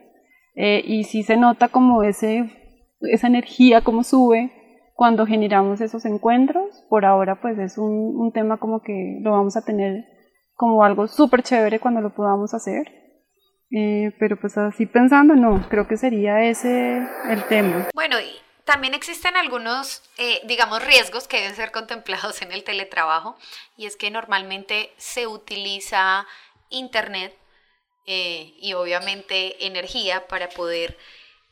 Eh, 0.55 0.83
y 0.85 1.05
sí 1.05 1.23
se 1.23 1.37
nota 1.37 1.69
como 1.69 2.03
ese, 2.03 2.51
esa 3.01 3.27
energía, 3.27 3.83
como 3.83 4.03
sube 4.05 4.53
cuando 4.99 5.27
generamos 5.27 5.81
esos 5.81 6.05
encuentros. 6.07 6.85
Por 6.89 7.05
ahora 7.05 7.41
pues 7.41 7.57
es 7.61 7.79
un, 7.79 8.17
un 8.17 8.33
tema 8.33 8.57
como 8.57 8.83
que 8.83 9.21
lo 9.23 9.31
vamos 9.31 9.57
a 9.57 9.65
tener 9.65 10.05
como 10.55 10.83
algo 10.83 11.07
súper 11.07 11.45
chévere 11.45 11.79
cuando 11.79 12.01
lo 12.01 12.13
podamos 12.13 12.53
hacer. 12.53 12.93
pero 14.19 14.41
pues 14.41 14.59
así 14.59 14.87
pensando, 14.87 15.37
no, 15.37 15.65
creo 15.69 15.87
que 15.87 15.97
sería 15.97 16.43
ese 16.43 17.07
el 17.31 17.45
tema. 17.45 17.87
Bueno, 17.95 18.19
y 18.19 18.33
también 18.65 18.93
existen 18.93 19.37
algunos, 19.37 20.03
eh, 20.17 20.41
digamos, 20.47 20.85
riesgos 20.85 21.29
que 21.29 21.37
deben 21.37 21.55
ser 21.55 21.71
contemplados 21.71 22.43
en 22.43 22.51
el 22.51 22.65
teletrabajo 22.65 23.39
y 23.77 23.87
es 23.87 23.95
que 23.95 24.11
normalmente 24.11 24.91
se 24.97 25.29
utiliza 25.29 26.27
Internet 26.71 27.39
eh, 28.05 28.53
y 28.61 28.73
obviamente 28.73 29.65
energía 29.65 30.27
para 30.27 30.49
poder 30.49 30.99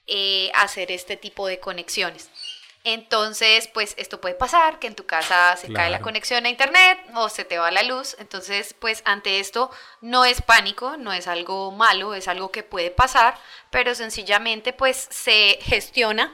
eh, 0.09 0.51
hacer 0.57 0.91
este 0.91 1.17
tipo 1.17 1.47
de 1.47 1.61
conexiones. 1.61 2.29
Entonces, 2.89 3.69
pues 3.75 3.95
esto 3.99 4.21
puede 4.21 4.35
pasar, 4.35 4.79
que 4.79 4.87
en 4.87 4.95
tu 4.95 5.07
casa 5.07 5.57
se 5.57 5.73
cae 5.73 5.91
la 5.91 6.01
conexión 6.01 6.47
a 6.47 6.49
internet 6.49 6.99
o 7.15 7.29
se 7.29 7.45
te 7.45 7.59
va 7.59 7.71
la 7.71 7.83
luz. 7.83 8.17
Entonces, 8.19 8.75
pues 8.79 9.03
ante 9.05 9.41
esto 9.41 9.71
no 10.01 10.25
es 10.25 10.41
pánico, 10.41 10.97
no 10.97 11.13
es 11.13 11.27
algo 11.27 11.73
malo, 11.73 12.15
es 12.15 12.29
algo 12.29 12.51
que 12.51 12.63
puede 12.63 12.91
pasar, 12.91 13.35
pero 13.71 13.95
sencillamente 13.95 14.73
pues 14.73 15.09
se 15.11 15.59
gestiona 15.63 16.33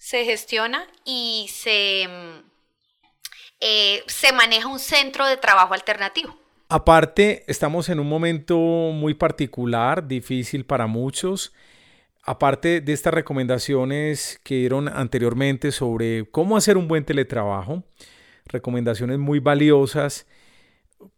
se 0.00 0.24
gestiona 0.24 0.86
y 1.04 1.46
se, 1.52 2.08
mm, 2.08 2.50
eh, 3.60 4.02
se 4.06 4.32
maneja 4.32 4.66
un 4.66 4.78
centro 4.78 5.26
de 5.26 5.36
trabajo 5.36 5.74
alternativo. 5.74 6.36
Aparte, 6.70 7.44
estamos 7.48 7.88
en 7.90 8.00
un 8.00 8.08
momento 8.08 8.56
muy 8.56 9.12
particular, 9.12 10.08
difícil 10.08 10.64
para 10.64 10.86
muchos. 10.86 11.52
Aparte 12.22 12.80
de 12.80 12.92
estas 12.92 13.14
recomendaciones 13.14 14.40
que 14.44 14.56
dieron 14.56 14.88
anteriormente 14.88 15.72
sobre 15.72 16.26
cómo 16.30 16.56
hacer 16.56 16.76
un 16.76 16.86
buen 16.86 17.04
teletrabajo, 17.04 17.82
recomendaciones 18.44 19.18
muy 19.18 19.38
valiosas, 19.38 20.26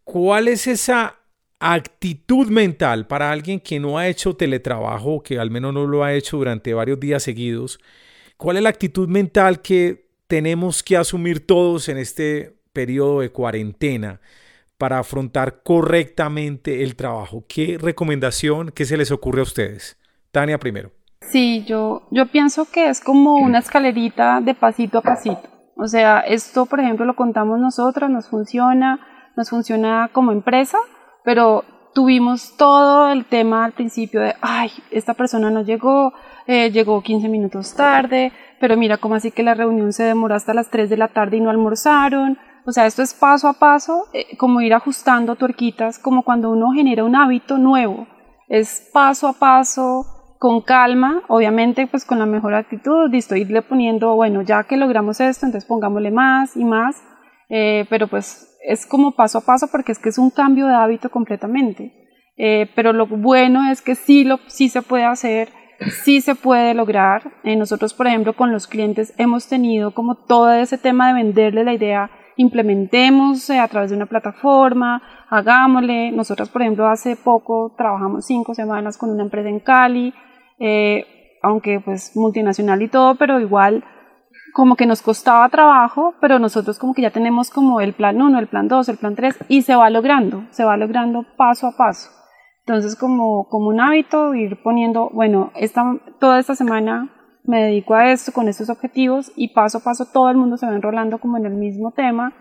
¿cuál 0.03 0.47
es 0.47 0.65
esa 0.67 1.19
actitud 1.59 2.47
mental 2.47 3.07
para 3.07 3.31
alguien 3.31 3.59
que 3.59 3.79
no 3.79 3.97
ha 3.97 4.07
hecho 4.07 4.35
teletrabajo, 4.35 5.23
que 5.23 5.39
al 5.39 5.51
menos 5.51 5.73
no 5.73 5.87
lo 5.87 6.03
ha 6.03 6.13
hecho 6.13 6.37
durante 6.37 6.73
varios 6.73 6.99
días 6.99 7.23
seguidos? 7.23 7.79
¿Cuál 8.37 8.57
es 8.57 8.63
la 8.63 8.69
actitud 8.69 9.07
mental 9.07 9.61
que 9.61 10.07
tenemos 10.27 10.83
que 10.83 10.97
asumir 10.97 11.45
todos 11.45 11.89
en 11.89 11.97
este 11.97 12.55
periodo 12.71 13.19
de 13.21 13.29
cuarentena 13.29 14.21
para 14.77 14.99
afrontar 14.99 15.63
correctamente 15.63 16.83
el 16.83 16.95
trabajo? 16.95 17.45
¿Qué 17.47 17.77
recomendación, 17.77 18.71
qué 18.71 18.85
se 18.85 18.97
les 18.97 19.11
ocurre 19.11 19.41
a 19.41 19.43
ustedes? 19.43 19.97
Tania 20.33 20.57
primero. 20.57 20.89
Sí, 21.21 21.63
yo, 21.63 22.07
yo 22.09 22.25
pienso 22.25 22.65
que 22.69 22.89
es 22.89 22.99
como 22.99 23.35
una 23.35 23.59
escalerita 23.63 24.41
de 24.41 24.55
pasito 24.55 24.97
a 24.97 25.01
pasito. 25.01 25.47
O 25.77 25.87
sea, 25.87 26.21
esto, 26.21 26.65
por 26.65 26.79
ejemplo, 26.79 27.05
lo 27.05 27.15
contamos 27.15 27.59
nosotros, 27.59 28.09
nos 28.09 28.27
funciona, 28.27 28.99
nos 29.37 29.49
funciona 29.51 30.09
como 30.11 30.31
empresa, 30.31 30.77
pero 31.23 31.63
tuvimos 31.93 32.57
todo 32.57 33.11
el 33.11 33.25
tema 33.25 33.63
al 33.63 33.73
principio 33.73 34.21
de, 34.21 34.35
ay, 34.41 34.71
esta 34.89 35.13
persona 35.13 35.51
no 35.51 35.61
llegó, 35.61 36.13
eh, 36.47 36.71
llegó 36.71 37.01
15 37.03 37.29
minutos 37.29 37.75
tarde, 37.75 38.31
pero 38.59 38.75
mira 38.75 38.97
cómo 38.97 39.15
así 39.15 39.29
que 39.29 39.43
la 39.43 39.53
reunión 39.53 39.93
se 39.93 40.03
demoró 40.03 40.33
hasta 40.33 40.55
las 40.55 40.71
3 40.71 40.89
de 40.89 40.97
la 40.97 41.09
tarde 41.09 41.37
y 41.37 41.41
no 41.41 41.51
almorzaron. 41.51 42.39
O 42.65 42.71
sea, 42.71 42.87
esto 42.87 43.03
es 43.03 43.13
paso 43.13 43.47
a 43.47 43.53
paso, 43.53 44.05
eh, 44.13 44.35
como 44.37 44.61
ir 44.61 44.73
ajustando 44.73 45.35
tuerquitas, 45.35 45.99
como 45.99 46.23
cuando 46.23 46.49
uno 46.49 46.71
genera 46.71 47.03
un 47.03 47.15
hábito 47.15 47.59
nuevo. 47.59 48.07
Es 48.47 48.89
paso 48.93 49.27
a 49.27 49.33
paso, 49.33 50.12
con 50.43 50.59
calma, 50.59 51.23
obviamente 51.29 51.87
pues 51.87 52.03
con 52.03 52.19
la 52.19 52.25
mejor 52.25 52.53
actitud, 52.53 53.09
listo, 53.09 53.33
irle 53.37 53.61
poniendo, 53.61 54.13
bueno, 54.17 54.41
ya 54.41 54.65
que 54.65 54.75
logramos 54.75 55.21
esto, 55.21 55.45
entonces 55.45 55.65
pongámosle 55.65 56.11
más 56.11 56.57
y 56.57 56.65
más, 56.65 57.01
eh, 57.47 57.85
pero 57.89 58.09
pues 58.09 58.59
es 58.67 58.85
como 58.85 59.13
paso 59.13 59.37
a 59.37 59.45
paso 59.45 59.69
porque 59.71 59.93
es 59.93 59.99
que 59.99 60.09
es 60.09 60.17
un 60.17 60.31
cambio 60.31 60.67
de 60.67 60.75
hábito 60.75 61.09
completamente. 61.09 61.93
pero 62.75 62.91
lo 62.91 63.07
bueno 63.07 63.71
es 63.71 63.81
que 63.81 63.95
sí, 63.95 64.25
lo, 64.25 64.37
sí 64.47 64.67
se 64.67 64.81
puede 64.81 65.05
hacer, 65.05 65.47
sí 66.03 66.19
se 66.19 66.35
puede 66.35 66.73
lograr. 66.73 67.31
Eh, 67.45 67.55
nosotros, 67.55 67.93
por 67.93 68.07
ejemplo, 68.07 68.33
con 68.33 68.51
los 68.51 68.67
clientes 68.67 69.13
hemos 69.17 69.47
tenido 69.47 69.93
como 69.93 70.15
todo 70.15 70.51
ese 70.51 70.77
tema 70.77 71.07
de 71.07 71.23
venderle 71.23 71.63
la 71.63 71.73
idea, 71.73 72.11
implementemos 72.35 73.49
eh, 73.49 73.59
a 73.59 73.67
través 73.69 73.91
de 73.91 73.95
una 73.95 74.07
plataforma, 74.07 75.01
hagámosle. 75.29 76.11
Nosotros, 76.11 76.49
por 76.49 76.63
ejemplo, 76.63 76.87
hace 76.87 77.15
poco 77.15 77.73
trabajamos 77.77 78.25
cinco 78.25 78.53
semanas 78.53 78.97
con 78.97 79.09
una 79.09 79.23
empresa 79.23 79.47
en 79.47 79.61
Cali, 79.61 80.13
eh, 80.59 81.05
aunque 81.41 81.79
pues 81.79 82.15
multinacional 82.15 82.81
y 82.81 82.87
todo, 82.87 83.15
pero 83.15 83.39
igual 83.39 83.83
como 84.53 84.75
que 84.75 84.85
nos 84.85 85.01
costaba 85.01 85.49
trabajo, 85.49 86.13
pero 86.21 86.39
nosotros 86.39 86.77
como 86.77 86.93
que 86.93 87.01
ya 87.01 87.11
tenemos 87.11 87.49
como 87.49 87.81
el 87.81 87.93
plan 87.93 88.21
1, 88.21 88.39
el 88.39 88.47
plan 88.47 88.67
2, 88.67 88.89
el 88.89 88.97
plan 88.97 89.15
3 89.15 89.35
y 89.47 89.63
se 89.63 89.75
va 89.75 89.89
logrando, 89.89 90.45
se 90.51 90.63
va 90.63 90.77
logrando 90.77 91.25
paso 91.35 91.67
a 91.67 91.75
paso. 91.75 92.09
Entonces, 92.65 92.95
como, 92.95 93.49
como 93.49 93.67
un 93.67 93.81
hábito, 93.81 94.33
ir 94.35 94.61
poniendo, 94.63 95.09
bueno, 95.11 95.51
esta, 95.55 95.97
toda 96.19 96.39
esta 96.39 96.55
semana 96.55 97.09
me 97.43 97.61
dedico 97.61 97.93
a 97.95 98.11
esto, 98.11 98.31
con 98.31 98.47
estos 98.47 98.69
objetivos, 98.69 99.33
y 99.35 99.49
paso 99.49 99.79
a 99.79 99.83
paso 99.83 100.05
todo 100.13 100.29
el 100.29 100.37
mundo 100.37 100.55
se 100.55 100.65
va 100.65 100.75
enrolando 100.75 101.17
como 101.17 101.37
en 101.37 101.45
el 101.45 101.55
mismo 101.55 101.91
tema 101.91 102.33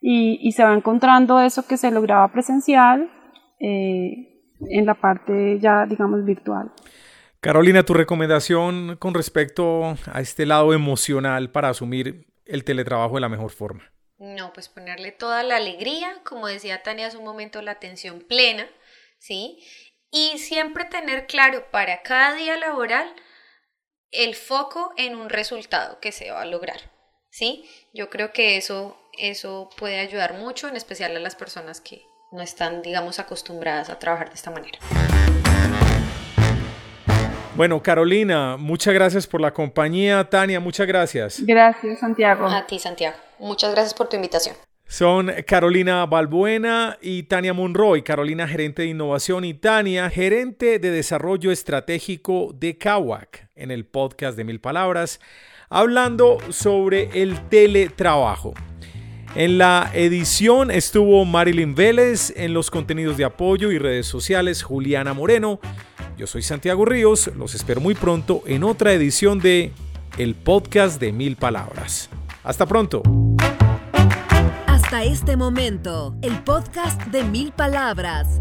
y, 0.00 0.38
y 0.46 0.52
se 0.52 0.62
va 0.62 0.74
encontrando 0.74 1.40
eso 1.40 1.66
que 1.66 1.76
se 1.76 1.90
lograba 1.90 2.28
presencial 2.28 3.10
eh, 3.58 4.44
en 4.68 4.86
la 4.86 4.94
parte 4.94 5.58
ya, 5.58 5.86
digamos, 5.86 6.24
virtual. 6.24 6.70
Carolina, 7.44 7.82
tu 7.82 7.92
recomendación 7.92 8.96
con 8.96 9.12
respecto 9.12 9.98
a 10.10 10.22
este 10.22 10.46
lado 10.46 10.72
emocional 10.72 11.50
para 11.50 11.68
asumir 11.68 12.26
el 12.46 12.64
teletrabajo 12.64 13.16
de 13.16 13.20
la 13.20 13.28
mejor 13.28 13.50
forma. 13.50 13.92
No, 14.16 14.50
pues 14.54 14.70
ponerle 14.70 15.12
toda 15.12 15.42
la 15.42 15.56
alegría, 15.56 16.22
como 16.24 16.46
decía 16.46 16.82
Tania 16.82 17.08
hace 17.08 17.18
un 17.18 17.24
momento, 17.24 17.60
la 17.60 17.72
atención 17.72 18.20
plena 18.20 18.66
¿sí? 19.18 19.62
Y 20.10 20.38
siempre 20.38 20.86
tener 20.86 21.26
claro 21.26 21.70
para 21.70 22.00
cada 22.00 22.32
día 22.32 22.56
laboral 22.56 23.14
el 24.10 24.34
foco 24.36 24.94
en 24.96 25.14
un 25.14 25.28
resultado 25.28 26.00
que 26.00 26.12
se 26.12 26.30
va 26.30 26.40
a 26.40 26.46
lograr, 26.46 26.80
¿sí? 27.28 27.68
Yo 27.92 28.08
creo 28.08 28.32
que 28.32 28.56
eso, 28.56 28.98
eso 29.18 29.68
puede 29.76 29.98
ayudar 29.98 30.32
mucho, 30.38 30.66
en 30.66 30.76
especial 30.76 31.14
a 31.14 31.20
las 31.20 31.36
personas 31.36 31.82
que 31.82 32.06
no 32.32 32.40
están, 32.40 32.80
digamos, 32.80 33.18
acostumbradas 33.18 33.90
a 33.90 33.98
trabajar 33.98 34.30
de 34.30 34.34
esta 34.34 34.50
manera. 34.50 34.78
Bueno, 37.56 37.80
Carolina, 37.80 38.56
muchas 38.58 38.92
gracias 38.94 39.28
por 39.28 39.40
la 39.40 39.54
compañía. 39.54 40.28
Tania, 40.28 40.58
muchas 40.58 40.88
gracias. 40.88 41.40
Gracias, 41.46 42.00
Santiago. 42.00 42.46
A 42.46 42.66
ti, 42.66 42.80
Santiago. 42.80 43.16
Muchas 43.38 43.70
gracias 43.72 43.94
por 43.94 44.08
tu 44.08 44.16
invitación. 44.16 44.56
Son 44.88 45.30
Carolina 45.46 46.04
Balbuena 46.04 46.98
y 47.00 47.22
Tania 47.22 47.54
Monroy. 47.54 48.02
Carolina, 48.02 48.48
gerente 48.48 48.82
de 48.82 48.88
innovación, 48.88 49.44
y 49.44 49.54
Tania, 49.54 50.10
gerente 50.10 50.80
de 50.80 50.90
desarrollo 50.90 51.52
estratégico 51.52 52.50
de 52.52 52.76
Kawak, 52.76 53.48
en 53.54 53.70
el 53.70 53.86
podcast 53.86 54.36
de 54.36 54.42
Mil 54.42 54.60
Palabras, 54.60 55.20
hablando 55.68 56.38
sobre 56.50 57.08
el 57.22 57.40
teletrabajo. 57.48 58.54
En 59.36 59.58
la 59.58 59.90
edición 59.94 60.72
estuvo 60.72 61.24
Marilyn 61.24 61.76
Vélez, 61.76 62.32
en 62.36 62.52
los 62.52 62.70
contenidos 62.70 63.16
de 63.16 63.24
apoyo 63.24 63.70
y 63.70 63.78
redes 63.78 64.06
sociales 64.06 64.64
Juliana 64.64 65.14
Moreno. 65.14 65.60
Yo 66.16 66.28
soy 66.28 66.42
Santiago 66.42 66.84
Ríos, 66.84 67.28
los 67.36 67.56
espero 67.56 67.80
muy 67.80 67.94
pronto 67.94 68.42
en 68.46 68.62
otra 68.62 68.92
edición 68.92 69.40
de 69.40 69.72
El 70.16 70.36
podcast 70.36 71.00
de 71.00 71.12
Mil 71.12 71.34
Palabras. 71.34 72.08
Hasta 72.44 72.66
pronto. 72.66 73.02
Hasta 74.66 75.02
este 75.02 75.36
momento, 75.36 76.14
el 76.22 76.38
podcast 76.44 77.02
de 77.06 77.24
Mil 77.24 77.50
Palabras. 77.50 78.38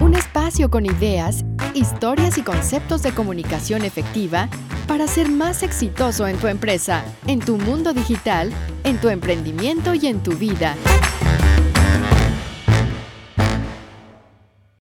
Un 0.00 0.14
espacio 0.14 0.70
con 0.70 0.86
ideas, 0.86 1.44
historias 1.74 2.38
y 2.38 2.42
conceptos 2.42 3.02
de 3.02 3.12
comunicación 3.12 3.84
efectiva 3.84 4.48
para 4.86 5.06
ser 5.06 5.28
más 5.28 5.62
exitoso 5.62 6.26
en 6.26 6.38
tu 6.38 6.46
empresa, 6.46 7.04
en 7.26 7.40
tu 7.40 7.58
mundo 7.58 7.92
digital, 7.92 8.54
en 8.84 8.98
tu 8.98 9.10
emprendimiento 9.10 9.92
y 9.92 10.06
en 10.06 10.22
tu 10.22 10.32
vida. 10.32 10.76